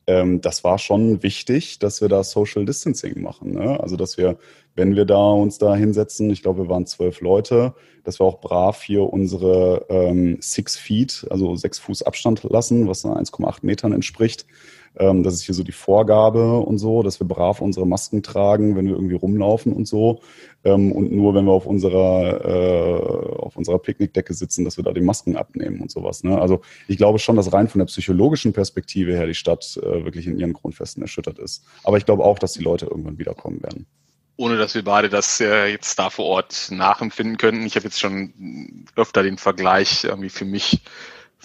ähm, 0.07 0.41
das 0.41 0.63
war 0.63 0.77
schon 0.77 1.23
wichtig, 1.23 1.79
dass 1.79 1.99
wir 2.01 2.09
da 2.09 2.23
Social 2.23 2.65
Distancing 2.65 3.21
machen. 3.21 3.53
Ne? 3.53 3.79
Also 3.79 3.95
dass 3.95 4.17
wir, 4.17 4.37
wenn 4.75 4.95
wir 4.95 5.05
da 5.05 5.31
uns 5.31 5.57
da 5.57 5.75
hinsetzen, 5.75 6.29
ich 6.29 6.43
glaube, 6.43 6.63
wir 6.63 6.69
waren 6.69 6.85
zwölf 6.85 7.21
Leute, 7.21 7.73
dass 8.03 8.19
wir 8.19 8.25
auch 8.25 8.39
brav 8.39 8.83
hier 8.83 9.01
unsere 9.01 9.85
ähm, 9.89 10.37
Six 10.41 10.77
Feet, 10.77 11.25
also 11.29 11.55
sechs 11.55 11.79
Fuß 11.79 12.03
Abstand 12.03 12.43
lassen, 12.43 12.87
was 12.87 13.03
1,8 13.03 13.59
Metern 13.63 13.93
entspricht. 13.93 14.45
Ähm, 14.97 15.23
das 15.23 15.33
ist 15.33 15.43
hier 15.43 15.55
so 15.55 15.63
die 15.63 15.71
Vorgabe 15.71 16.59
und 16.59 16.77
so, 16.77 17.03
dass 17.03 17.19
wir 17.19 17.27
brav 17.27 17.61
unsere 17.61 17.85
Masken 17.85 18.23
tragen, 18.23 18.75
wenn 18.75 18.85
wir 18.85 18.93
irgendwie 18.93 19.15
rumlaufen 19.15 19.73
und 19.73 19.87
so. 19.87 20.21
Ähm, 20.63 20.91
und 20.91 21.11
nur 21.11 21.33
wenn 21.35 21.45
wir 21.45 21.51
auf 21.51 21.65
unserer, 21.65 22.45
äh, 22.45 23.35
auf 23.37 23.55
unserer 23.57 23.79
Picknickdecke 23.79 24.33
sitzen, 24.33 24.65
dass 24.65 24.77
wir 24.77 24.83
da 24.83 24.93
die 24.93 25.01
Masken 25.01 25.35
abnehmen 25.35 25.81
und 25.81 25.91
sowas. 25.91 26.23
Ne? 26.23 26.39
Also 26.39 26.61
ich 26.87 26.97
glaube 26.97 27.19
schon, 27.19 27.35
dass 27.35 27.53
rein 27.53 27.67
von 27.67 27.79
der 27.79 27.85
psychologischen 27.85 28.53
Perspektive 28.53 29.13
her 29.13 29.27
die 29.27 29.35
Stadt 29.35 29.77
äh, 29.81 30.03
wirklich 30.05 30.27
in 30.27 30.39
ihren 30.39 30.53
Grundfesten 30.53 31.03
erschüttert 31.03 31.39
ist. 31.39 31.63
Aber 31.83 31.97
ich 31.97 32.05
glaube 32.05 32.23
auch, 32.23 32.39
dass 32.39 32.53
die 32.53 32.63
Leute 32.63 32.85
irgendwann 32.85 33.19
wiederkommen 33.19 33.61
werden 33.61 33.85
ohne 34.37 34.57
dass 34.57 34.75
wir 34.75 34.83
beide 34.83 35.09
das 35.09 35.39
äh, 35.39 35.67
jetzt 35.67 35.97
da 35.97 36.09
vor 36.09 36.25
Ort 36.25 36.67
nachempfinden 36.69 37.37
könnten. 37.37 37.65
Ich 37.65 37.75
habe 37.75 37.85
jetzt 37.85 37.99
schon 37.99 38.85
öfter 38.95 39.23
den 39.23 39.37
Vergleich 39.37 40.03
irgendwie 40.03 40.29
für 40.29 40.45
mich 40.45 40.81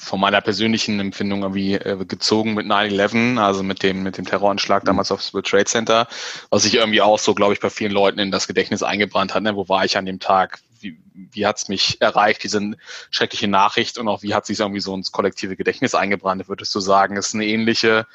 von 0.00 0.18
meiner 0.18 0.40
persönlichen 0.40 0.98
Empfindung 0.98 1.42
irgendwie 1.42 1.74
äh, 1.74 2.04
gezogen 2.06 2.54
mit 2.54 2.66
9-11, 2.66 3.38
also 3.38 3.62
mit 3.62 3.82
dem, 3.82 4.02
mit 4.02 4.16
dem 4.16 4.24
Terroranschlag 4.24 4.84
damals 4.84 5.12
aufs 5.12 5.34
World 5.34 5.46
Trade 5.46 5.66
Center, 5.66 6.08
was 6.48 6.62
sich 6.62 6.74
irgendwie 6.76 7.02
auch 7.02 7.18
so, 7.18 7.34
glaube 7.34 7.52
ich, 7.52 7.60
bei 7.60 7.68
vielen 7.68 7.92
Leuten 7.92 8.18
in 8.18 8.30
das 8.30 8.48
Gedächtnis 8.48 8.82
eingebrannt 8.82 9.34
hat. 9.34 9.42
Ne? 9.42 9.54
Wo 9.54 9.68
war 9.68 9.84
ich 9.84 9.98
an 9.98 10.06
dem 10.06 10.18
Tag? 10.18 10.60
Wie, 10.80 10.98
wie 11.12 11.46
hat 11.46 11.58
es 11.58 11.68
mich 11.68 12.00
erreicht, 12.00 12.42
diese 12.42 12.72
schreckliche 13.10 13.46
Nachricht 13.46 13.98
und 13.98 14.08
auch 14.08 14.22
wie 14.22 14.32
hat 14.32 14.46
sich 14.46 14.58
irgendwie 14.58 14.80
so 14.80 14.94
ins 14.94 15.12
kollektive 15.12 15.54
Gedächtnis 15.54 15.94
eingebrannt? 15.94 16.48
Würdest 16.48 16.74
du 16.74 16.80
sagen, 16.80 17.16
ist 17.16 17.34
eine 17.34 17.44
ähnliche, 17.44 18.06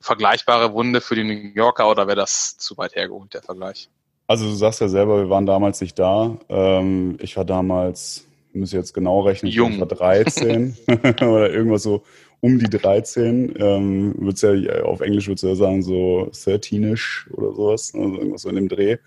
vergleichbare 0.00 0.72
Wunde 0.72 1.00
für 1.00 1.16
die 1.16 1.24
New 1.24 1.32
Yorker 1.32 1.90
oder 1.90 2.06
wäre 2.06 2.16
das 2.16 2.56
zu 2.56 2.76
weit 2.78 2.94
hergeholt, 2.94 3.34
der 3.34 3.42
Vergleich? 3.42 3.88
Also 4.28 4.46
du 4.46 4.54
sagst 4.54 4.80
ja 4.80 4.88
selber, 4.88 5.18
wir 5.18 5.28
waren 5.28 5.46
damals 5.46 5.80
nicht 5.80 5.98
da. 5.98 6.36
Ähm, 6.48 7.18
ich 7.20 7.36
war 7.36 7.44
damals 7.44 8.26
muss 8.54 8.72
jetzt 8.72 8.94
genau 8.94 9.20
rechnen, 9.20 9.50
Jung. 9.50 9.72
ich 9.72 9.80
war 9.80 9.86
13 9.86 10.76
oder 10.86 11.50
irgendwas 11.50 11.82
so 11.82 12.02
um 12.40 12.58
die 12.58 12.68
13. 12.68 13.54
Ähm, 13.58 14.14
wird's 14.18 14.42
ja, 14.42 14.82
auf 14.82 15.00
Englisch 15.00 15.28
würdest 15.28 15.44
du 15.44 15.48
ja 15.48 15.54
sagen, 15.54 15.82
so 15.82 16.30
13ish 16.32 17.30
oder 17.32 17.54
sowas, 17.54 17.92
also 17.94 18.16
irgendwas 18.16 18.42
so 18.42 18.48
in 18.48 18.56
dem 18.56 18.68
Dreh. 18.68 18.98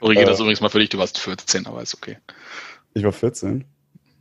Korrigiere 0.00 0.26
äh, 0.26 0.28
das 0.28 0.40
übrigens 0.40 0.60
mal 0.60 0.68
für 0.68 0.78
dich, 0.78 0.88
du 0.88 0.98
warst 0.98 1.18
14, 1.18 1.66
aber 1.66 1.82
ist 1.82 1.94
okay. 1.94 2.18
Ich 2.94 3.04
war 3.04 3.12
14? 3.12 3.64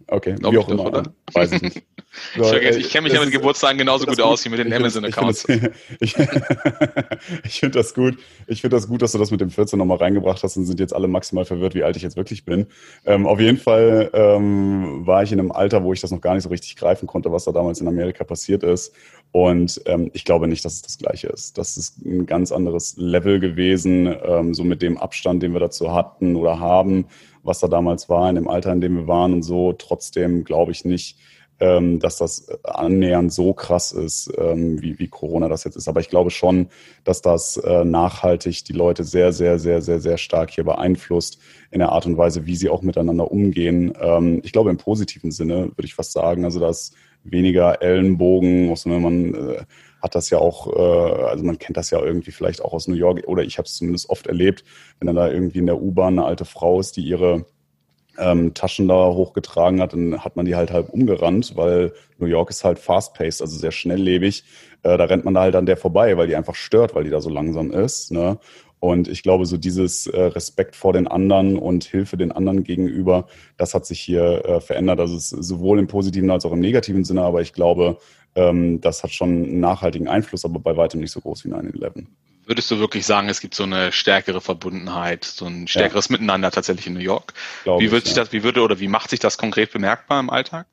Okay, 0.10 0.36
Glaub 0.36 0.54
wie 0.54 0.58
auch 0.58 0.70
immer. 0.70 0.86
Oder? 0.86 1.04
Weiß 1.34 1.52
ich 1.52 1.62
nicht. 1.62 1.84
So, 2.36 2.43
ich, 2.43 2.63
äh, 2.63 2.78
ich 2.78 2.89
kenne 2.89 3.04
mich 3.04 3.13
ja 3.13 3.20
mit 3.20 3.32
Geburtstagen 3.32 3.78
genauso 3.78 4.06
gut 4.06 4.20
aus 4.22 4.43
wie 4.46 4.50
mit 4.50 4.60
den 4.60 4.72
Amazon-Accounts. 4.72 5.46
Ich, 6.00 6.15
ich 7.43 7.60
finde 7.60 7.80
das 7.80 7.93
gut. 7.93 8.17
Ich 8.48 8.62
finde 8.62 8.76
das 8.76 8.88
gut, 8.88 9.02
dass 9.02 9.12
du 9.12 9.17
das 9.17 9.32
mit 9.32 9.41
dem 9.41 9.50
14 9.50 9.78
nochmal 9.78 9.98
reingebracht 9.98 10.43
hast 10.43 10.56
und 10.58 10.65
sind 10.65 10.80
jetzt 10.80 10.93
alle 10.93 11.08
maximal 11.08 11.46
verwirrt, 11.46 11.76
wie 11.76 11.84
alt 11.84 11.96
ich 11.96 12.04
jetzt 12.04 12.15
wirklich 12.15 12.46
bin. 12.46 12.67
Ähm, 13.06 13.26
auf 13.26 13.39
jeden 13.39 13.58
Fall 13.58 14.10
ähm, 14.13 15.06
war 15.06 15.24
ich 15.24 15.32
in 15.32 15.39
einem 15.39 15.52
Alter, 15.52 15.84
wo 15.84 15.93
ich 15.93 16.02
das 16.02 16.12
noch 16.12 16.22
gar 16.22 16.36
nicht 16.36 16.43
so 16.43 16.50
richtig 16.50 16.76
greifen 16.76 17.08
konnte, 17.08 17.32
was 17.32 17.46
da 17.46 17.52
damals 17.52 17.82
in 17.82 17.88
Amerika 17.88 18.24
passiert 18.24 18.63
ist. 18.63 18.93
Und 19.32 19.82
ähm, 19.86 20.10
ich 20.13 20.26
glaube 20.26 20.48
nicht, 20.48 20.63
dass 20.63 20.76
es 20.76 20.82
das 20.84 20.98
Gleiche 20.98 21.28
ist. 21.28 21.58
Das 21.58 21.78
ist 21.78 22.06
ein 22.06 22.26
ganz 22.26 22.52
anderes 22.52 22.96
Level 22.98 23.39
gewesen, 23.39 24.15
ähm, 24.24 24.54
so 24.54 24.63
mit 24.63 24.82
dem 24.82 24.98
Abstand, 24.98 25.43
den 25.43 25.54
wir 25.54 25.60
dazu 25.60 25.93
hatten 25.93 26.36
oder 26.36 26.60
haben, 26.60 27.06
was 27.47 27.60
da 27.60 27.67
damals 27.67 28.10
war, 28.10 28.29
in 28.29 28.36
dem 28.36 28.47
Alter, 28.47 28.73
in 28.73 28.81
dem 28.81 28.95
wir 28.95 29.07
waren 29.07 29.33
und 29.33 29.43
so. 29.43 29.73
Trotzdem 29.73 30.43
glaube 30.43 30.71
ich 30.71 30.86
nicht, 30.86 31.17
ähm, 31.60 31.99
dass 31.99 32.17
das 32.17 32.49
annähernd 32.63 33.33
so 33.33 33.53
krass 33.53 33.91
ist, 33.91 34.31
ähm, 34.38 34.81
wie, 34.81 34.99
wie 34.99 35.07
Corona 35.07 35.47
das 35.47 35.63
jetzt 35.63 35.75
ist. 35.75 35.88
Aber 35.88 35.99
ich 35.99 36.10
glaube 36.10 36.29
schon, 36.29 36.67
dass 37.03 37.21
das 37.21 37.57
äh, 37.57 37.83
nachhaltig 37.83 38.65
die 38.65 38.73
Leute 38.73 39.03
sehr, 39.03 39.33
sehr, 39.33 39.57
sehr, 39.57 39.81
sehr, 39.81 39.99
sehr 39.99 40.17
stark 40.17 40.51
hier 40.51 40.65
beeinflusst 40.65 41.39
in 41.71 41.79
der 41.79 41.91
Art 41.91 42.05
und 42.05 42.17
Weise, 42.17 42.45
wie 42.45 42.55
sie 42.55 42.69
auch 42.69 42.83
miteinander 42.83 43.31
umgehen. 43.31 43.93
Ähm, 43.99 44.41
ich 44.43 44.51
glaube 44.51 44.69
im 44.69 44.77
positiven 44.77 45.31
Sinne, 45.31 45.71
würde 45.75 45.86
ich 45.86 45.95
fast 45.95 46.12
sagen. 46.12 46.45
Also 46.45 46.60
dass 46.60 46.91
weniger 47.23 47.81
Ellenbogen, 47.81 48.69
also 48.69 48.89
man 48.89 49.33
äh, 49.33 49.63
hat 50.08 50.15
das 50.15 50.30
ja 50.30 50.38
auch, 50.39 50.67
äh, 50.74 51.24
also 51.26 51.43
man 51.43 51.60
kennt 51.60 51.78
das 51.78 51.89
ja 51.89 52.02
irgendwie 52.02 52.32
vielleicht 52.32 52.63
auch 52.63 52.74
aus 52.74 52.88
New 52.88 52.96
York 52.96 53.28
oder 53.28 53.43
ich 53.43 53.58
habe 53.58 53.65
es 53.65 53.76
zumindest 53.76 54.10
oft 54.10 54.26
erlebt, 54.28 54.63
wenn 55.00 55.08
dann 55.08 55.15
da 55.15 55.30
irgendwie 55.30 55.60
in 55.60 55.65
der 55.65 55.82
U-Bahn 55.82 56.17
eine 56.17 56.26
alte 56.26 56.46
Frau 56.46 56.80
ist, 56.80 56.96
die 56.96 57.02
ihre 57.02 57.46
ähm, 58.17 58.54
Taschen 58.54 58.88
da 58.88 58.96
hochgetragen 58.96 59.82
hat, 59.82 59.93
dann 59.93 60.24
hat 60.24 60.36
man 60.36 60.46
die 60.46 60.56
halt 60.56 60.72
halb 60.72 60.89
umgerannt, 60.89 61.54
weil 61.56 61.93
New 62.17 62.26
York 62.26 62.50
ist 62.50 62.63
halt 62.63 62.80
fast-paced, 62.80 63.41
also 63.41 63.58
sehr 63.58 63.72
schnelllebig. 63.72 64.43
Äh, 64.84 64.98
da 64.98 65.06
rennt 65.06 65.26
man 65.26 65.34
da 65.34 65.41
halt 65.41 65.56
an 65.56 65.65
der 65.65 65.78
vorbei, 65.78 66.17
weil 66.17 66.28
die 66.28 66.36
einfach 66.36 66.56
stört, 66.56 66.96
weil 66.96 67.04
die 67.04 67.10
da 67.10 67.22
so 67.22 67.30
langsam 67.30 67.72
ist. 67.72 68.12
Ne? 68.12 68.39
Und 68.80 69.08
ich 69.08 69.24
glaube, 69.24 69.46
so 69.46 69.58
dieses 69.58 70.08
äh, 70.08 70.22
Respekt 70.22 70.76
vor 70.76 70.94
den 70.94 71.08
anderen 71.08 71.58
und 71.58 71.84
Hilfe 71.84 72.18
den 72.18 72.32
anderen 72.32 72.63
gegenüber, 72.63 73.28
das 73.58 73.74
hat 73.74 73.86
sich 73.86 74.00
hier 74.00 74.46
äh, 74.46 74.62
verändert. 74.62 75.00
Also 75.00 75.16
es 75.16 75.32
ist 75.32 75.48
sowohl 75.48 75.80
im 75.80 75.88
positiven 75.88 76.30
als 76.30 76.46
auch 76.46 76.52
im 76.52 76.60
negativen 76.60 77.04
Sinne, 77.04 77.24
aber 77.24 77.42
ich 77.42 77.54
glaube, 77.54 77.98
ähm, 78.36 78.80
das 78.82 79.04
hat 79.04 79.12
schon 79.12 79.30
einen 79.30 79.60
nachhaltigen 79.60 80.08
Einfluss, 80.08 80.46
aber 80.46 80.60
bei 80.60 80.78
weitem 80.78 81.00
nicht 81.00 81.12
so 81.12 81.22
groß 81.22 81.46
wie 81.46 81.50
9-11 81.50 82.06
würdest 82.48 82.72
du 82.72 82.80
wirklich 82.80 83.06
sagen, 83.06 83.30
es 83.30 83.42
gibt 83.42 83.54
so 83.54 83.63
eine 83.63 83.92
stärkere 83.92 84.42
Verbundenheit, 84.42 85.26
so 85.26 85.46
ein 85.46 85.68
stärkeres 85.68 86.08
ja. 86.08 86.13
Miteinander 86.13 86.50
tatsächlich 86.50 86.88
in 86.88 86.94
New 86.94 87.00
York? 87.00 87.34
Glaube 87.63 87.84
wie 87.84 87.92
wird 87.92 88.04
ich, 88.04 88.10
sich 88.10 88.18
ja. 88.18 88.24
das, 88.24 88.32
wie 88.32 88.44
würde 88.44 88.62
oder 88.62 88.80
wie 88.80 88.88
macht 88.88 89.10
sich 89.10 89.20
das 89.20 89.38
konkret 89.38 89.72
bemerkbar 89.72 90.20
im 90.20 90.30
Alltag? 90.30 90.66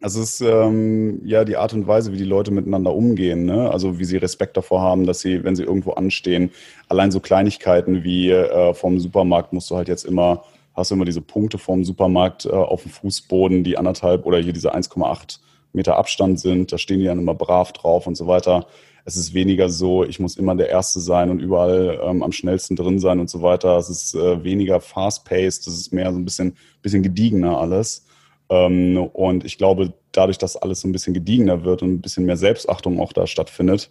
Also 0.00 0.22
es 0.22 0.34
ist 0.34 0.40
ähm, 0.42 1.20
ja 1.24 1.44
die 1.44 1.56
Art 1.56 1.72
und 1.72 1.88
Weise, 1.88 2.12
wie 2.12 2.18
die 2.18 2.24
Leute 2.24 2.52
miteinander 2.52 2.94
umgehen, 2.94 3.44
ne? 3.46 3.68
Also 3.70 3.98
wie 3.98 4.04
sie 4.04 4.16
Respekt 4.16 4.56
davor 4.56 4.80
haben, 4.80 5.06
dass 5.06 5.20
sie, 5.20 5.42
wenn 5.42 5.56
sie 5.56 5.64
irgendwo 5.64 5.92
anstehen, 5.92 6.52
allein 6.88 7.10
so 7.10 7.18
Kleinigkeiten 7.18 8.04
wie 8.04 8.30
äh, 8.30 8.74
vom 8.74 9.00
Supermarkt 9.00 9.52
musst 9.52 9.70
du 9.70 9.76
halt 9.76 9.88
jetzt 9.88 10.04
immer, 10.04 10.44
hast 10.74 10.92
du 10.92 10.94
immer 10.94 11.04
diese 11.04 11.20
Punkte 11.20 11.58
vom 11.58 11.84
Supermarkt 11.84 12.46
äh, 12.46 12.50
auf 12.50 12.82
dem 12.82 12.92
Fußboden, 12.92 13.64
die 13.64 13.76
anderthalb 13.76 14.24
oder 14.24 14.38
hier 14.38 14.52
diese 14.52 14.72
1,8 14.72 15.40
Meter 15.72 15.96
Abstand 15.96 16.38
sind, 16.38 16.72
da 16.72 16.78
stehen 16.78 17.00
die 17.00 17.06
dann 17.06 17.18
immer 17.18 17.34
brav 17.34 17.72
drauf 17.72 18.06
und 18.06 18.16
so 18.16 18.28
weiter. 18.28 18.66
Es 19.04 19.16
ist 19.16 19.34
weniger 19.34 19.68
so, 19.68 20.04
ich 20.04 20.20
muss 20.20 20.36
immer 20.36 20.54
der 20.54 20.68
Erste 20.68 21.00
sein 21.00 21.30
und 21.30 21.40
überall 21.40 22.00
ähm, 22.04 22.22
am 22.22 22.30
schnellsten 22.30 22.76
drin 22.76 23.00
sein 23.00 23.18
und 23.18 23.30
so 23.30 23.42
weiter. 23.42 23.76
Es 23.78 23.90
ist 23.90 24.14
äh, 24.14 24.44
weniger 24.44 24.80
fast-paced, 24.80 25.66
es 25.66 25.74
ist 25.74 25.92
mehr 25.92 26.12
so 26.12 26.18
ein 26.18 26.24
bisschen, 26.24 26.56
bisschen 26.82 27.02
gediegener 27.02 27.58
alles. 27.58 28.04
Ähm, 28.50 28.96
und 28.96 29.44
ich 29.44 29.58
glaube, 29.58 29.92
dadurch, 30.12 30.38
dass 30.38 30.56
alles 30.56 30.80
so 30.80 30.88
ein 30.88 30.92
bisschen 30.92 31.14
gediegener 31.14 31.64
wird 31.64 31.82
und 31.82 31.94
ein 31.94 32.00
bisschen 32.00 32.24
mehr 32.24 32.36
Selbstachtung 32.36 33.00
auch 33.00 33.12
da 33.12 33.26
stattfindet, 33.26 33.90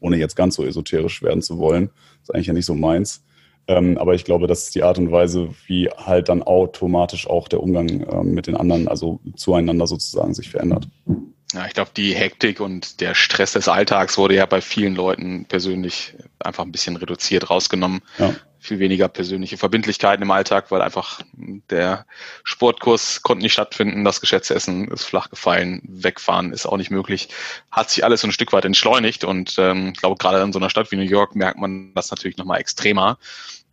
ohne 0.00 0.16
jetzt 0.16 0.36
ganz 0.36 0.54
so 0.54 0.64
esoterisch 0.64 1.22
werden 1.22 1.42
zu 1.42 1.58
wollen, 1.58 1.90
ist 2.22 2.34
eigentlich 2.34 2.46
ja 2.46 2.52
nicht 2.52 2.66
so 2.66 2.74
meins. 2.74 3.24
Ähm, 3.68 3.98
aber 3.98 4.14
ich 4.14 4.24
glaube, 4.24 4.46
das 4.46 4.64
ist 4.64 4.74
die 4.74 4.82
Art 4.82 4.98
und 4.98 5.12
Weise, 5.12 5.50
wie 5.66 5.88
halt 5.88 6.28
dann 6.28 6.42
automatisch 6.42 7.28
auch 7.28 7.46
der 7.48 7.62
Umgang 7.62 8.06
ähm, 8.10 8.32
mit 8.34 8.46
den 8.46 8.56
anderen, 8.56 8.88
also 8.88 9.20
zueinander 9.36 9.86
sozusagen 9.86 10.34
sich 10.34 10.50
verändert. 10.50 10.88
Ja, 11.52 11.66
ich 11.66 11.74
glaube, 11.74 11.90
die 11.96 12.14
Hektik 12.14 12.60
und 12.60 13.00
der 13.00 13.14
Stress 13.14 13.52
des 13.52 13.68
Alltags 13.68 14.18
wurde 14.18 14.36
ja 14.36 14.46
bei 14.46 14.60
vielen 14.60 14.94
Leuten 14.94 15.46
persönlich 15.46 16.14
einfach 16.38 16.64
ein 16.64 16.72
bisschen 16.72 16.96
reduziert, 16.96 17.50
rausgenommen. 17.50 18.00
Ja 18.18 18.34
viel 18.60 18.78
weniger 18.78 19.08
persönliche 19.08 19.56
Verbindlichkeiten 19.56 20.22
im 20.22 20.30
Alltag, 20.30 20.70
weil 20.70 20.82
einfach 20.82 21.22
der 21.32 22.06
Sportkurs 22.44 23.22
konnte 23.22 23.42
nicht 23.42 23.54
stattfinden, 23.54 24.04
das 24.04 24.20
Geschäftsessen 24.20 24.88
ist 24.88 25.04
flach 25.04 25.30
gefallen, 25.30 25.80
wegfahren 25.88 26.52
ist 26.52 26.66
auch 26.66 26.76
nicht 26.76 26.90
möglich. 26.90 27.30
Hat 27.70 27.90
sich 27.90 28.04
alles 28.04 28.20
so 28.20 28.28
ein 28.28 28.32
Stück 28.32 28.52
weit 28.52 28.66
entschleunigt 28.66 29.24
und 29.24 29.56
ähm, 29.58 29.92
ich 29.94 30.00
glaube, 30.00 30.16
gerade 30.16 30.42
in 30.42 30.52
so 30.52 30.58
einer 30.58 30.70
Stadt 30.70 30.92
wie 30.92 30.96
New 30.96 31.02
York 31.02 31.34
merkt 31.34 31.58
man 31.58 31.94
das 31.94 32.10
natürlich 32.10 32.36
nochmal 32.36 32.60
extremer, 32.60 33.18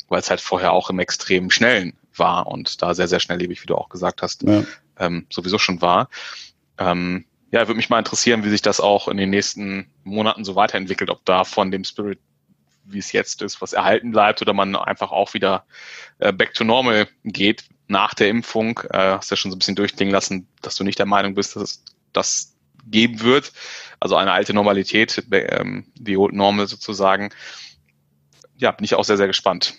weil 0.07 0.21
es 0.21 0.29
halt 0.29 0.39
vorher 0.39 0.71
auch 0.71 0.89
im 0.89 0.99
extremen 0.99 1.51
Schnellen 1.51 1.93
war 2.15 2.47
und 2.47 2.81
da 2.81 2.93
sehr, 2.93 3.09
sehr 3.09 3.19
schnelllebig, 3.19 3.61
wie 3.61 3.67
du 3.67 3.75
auch 3.75 3.89
gesagt 3.89 4.21
hast, 4.21 4.43
ja. 4.43 4.63
ähm, 4.99 5.27
sowieso 5.29 5.59
schon 5.59 5.81
war. 5.81 6.09
Ähm, 6.77 7.25
ja, 7.51 7.61
würde 7.67 7.75
mich 7.75 7.89
mal 7.89 7.99
interessieren, 7.99 8.43
wie 8.43 8.49
sich 8.49 8.61
das 8.61 8.79
auch 8.79 9.07
in 9.07 9.17
den 9.17 9.29
nächsten 9.29 9.87
Monaten 10.03 10.43
so 10.43 10.55
weiterentwickelt, 10.55 11.09
ob 11.09 11.23
da 11.25 11.43
von 11.43 11.71
dem 11.71 11.83
Spirit 11.83 12.19
wie 12.87 12.99
es 12.99 13.11
jetzt 13.11 13.41
ist, 13.41 13.61
was 13.61 13.73
erhalten 13.73 14.11
bleibt 14.11 14.41
oder 14.41 14.53
man 14.53 14.75
einfach 14.75 15.11
auch 15.11 15.33
wieder 15.33 15.65
äh, 16.19 16.31
back 16.31 16.53
to 16.53 16.63
normal 16.63 17.07
geht 17.23 17.65
nach 17.87 18.13
der 18.13 18.29
Impfung. 18.29 18.79
Äh, 18.89 18.97
hast 18.97 19.31
ja 19.31 19.37
schon 19.37 19.51
so 19.51 19.55
ein 19.55 19.59
bisschen 19.59 19.75
durchklingen 19.75 20.13
lassen, 20.13 20.47
dass 20.61 20.75
du 20.75 20.83
nicht 20.83 20.99
der 20.99 21.05
Meinung 21.05 21.35
bist, 21.35 21.55
dass 21.55 21.63
es 21.63 21.83
das 22.13 22.55
geben 22.85 23.21
wird. 23.21 23.51
Also 23.99 24.15
eine 24.15 24.31
alte 24.31 24.53
Normalität, 24.53 25.23
ähm, 25.31 25.85
die 25.95 26.17
Old 26.17 26.33
Normal 26.33 26.67
sozusagen. 26.67 27.29
Ja, 28.55 28.71
bin 28.71 28.85
ich 28.85 28.95
auch 28.95 29.03
sehr, 29.03 29.17
sehr 29.17 29.27
gespannt, 29.27 29.75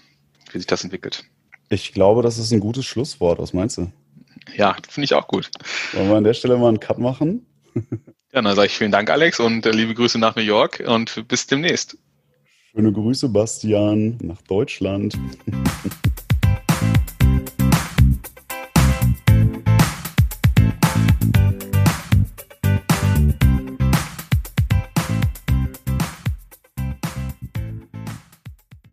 wie 0.53 0.59
sich 0.59 0.67
das 0.67 0.85
entwickelt. 0.85 1.25
Ich 1.69 1.93
glaube, 1.93 2.23
das 2.23 2.39
ist 2.39 2.53
ein 2.53 2.61
gutes 2.61 2.87
Schlusswort. 2.87 3.39
Was 3.39 3.53
meinst 3.53 3.79
du? 3.79 3.93
Ja, 4.57 4.77
finde 4.89 5.05
ich 5.05 5.15
auch 5.15 5.29
gut. 5.29 5.51
Wollen 5.93 6.09
wir 6.09 6.17
an 6.17 6.25
der 6.25 6.35
Stelle 6.35 6.57
mal 6.57 6.69
einen 6.69 6.81
Cut 6.81 6.99
machen? 6.99 7.47
ja, 7.75 8.43
dann 8.43 8.55
sage 8.55 8.67
ich 8.67 8.77
vielen 8.79 8.93
Dank, 8.93 9.11
Alex, 9.11 9.41
und 9.41 9.67
äh, 9.67 9.71
liebe 9.71 9.95
Grüße 9.95 10.19
nach 10.19 10.37
New 10.37 10.43
York 10.43 10.83
und 10.87 11.29
bis 11.29 11.47
demnächst. 11.47 11.99
Schöne 12.79 12.93
Grüße, 12.93 13.29
Bastian, 13.29 14.19
nach 14.23 14.41
Deutschland. 14.43 15.19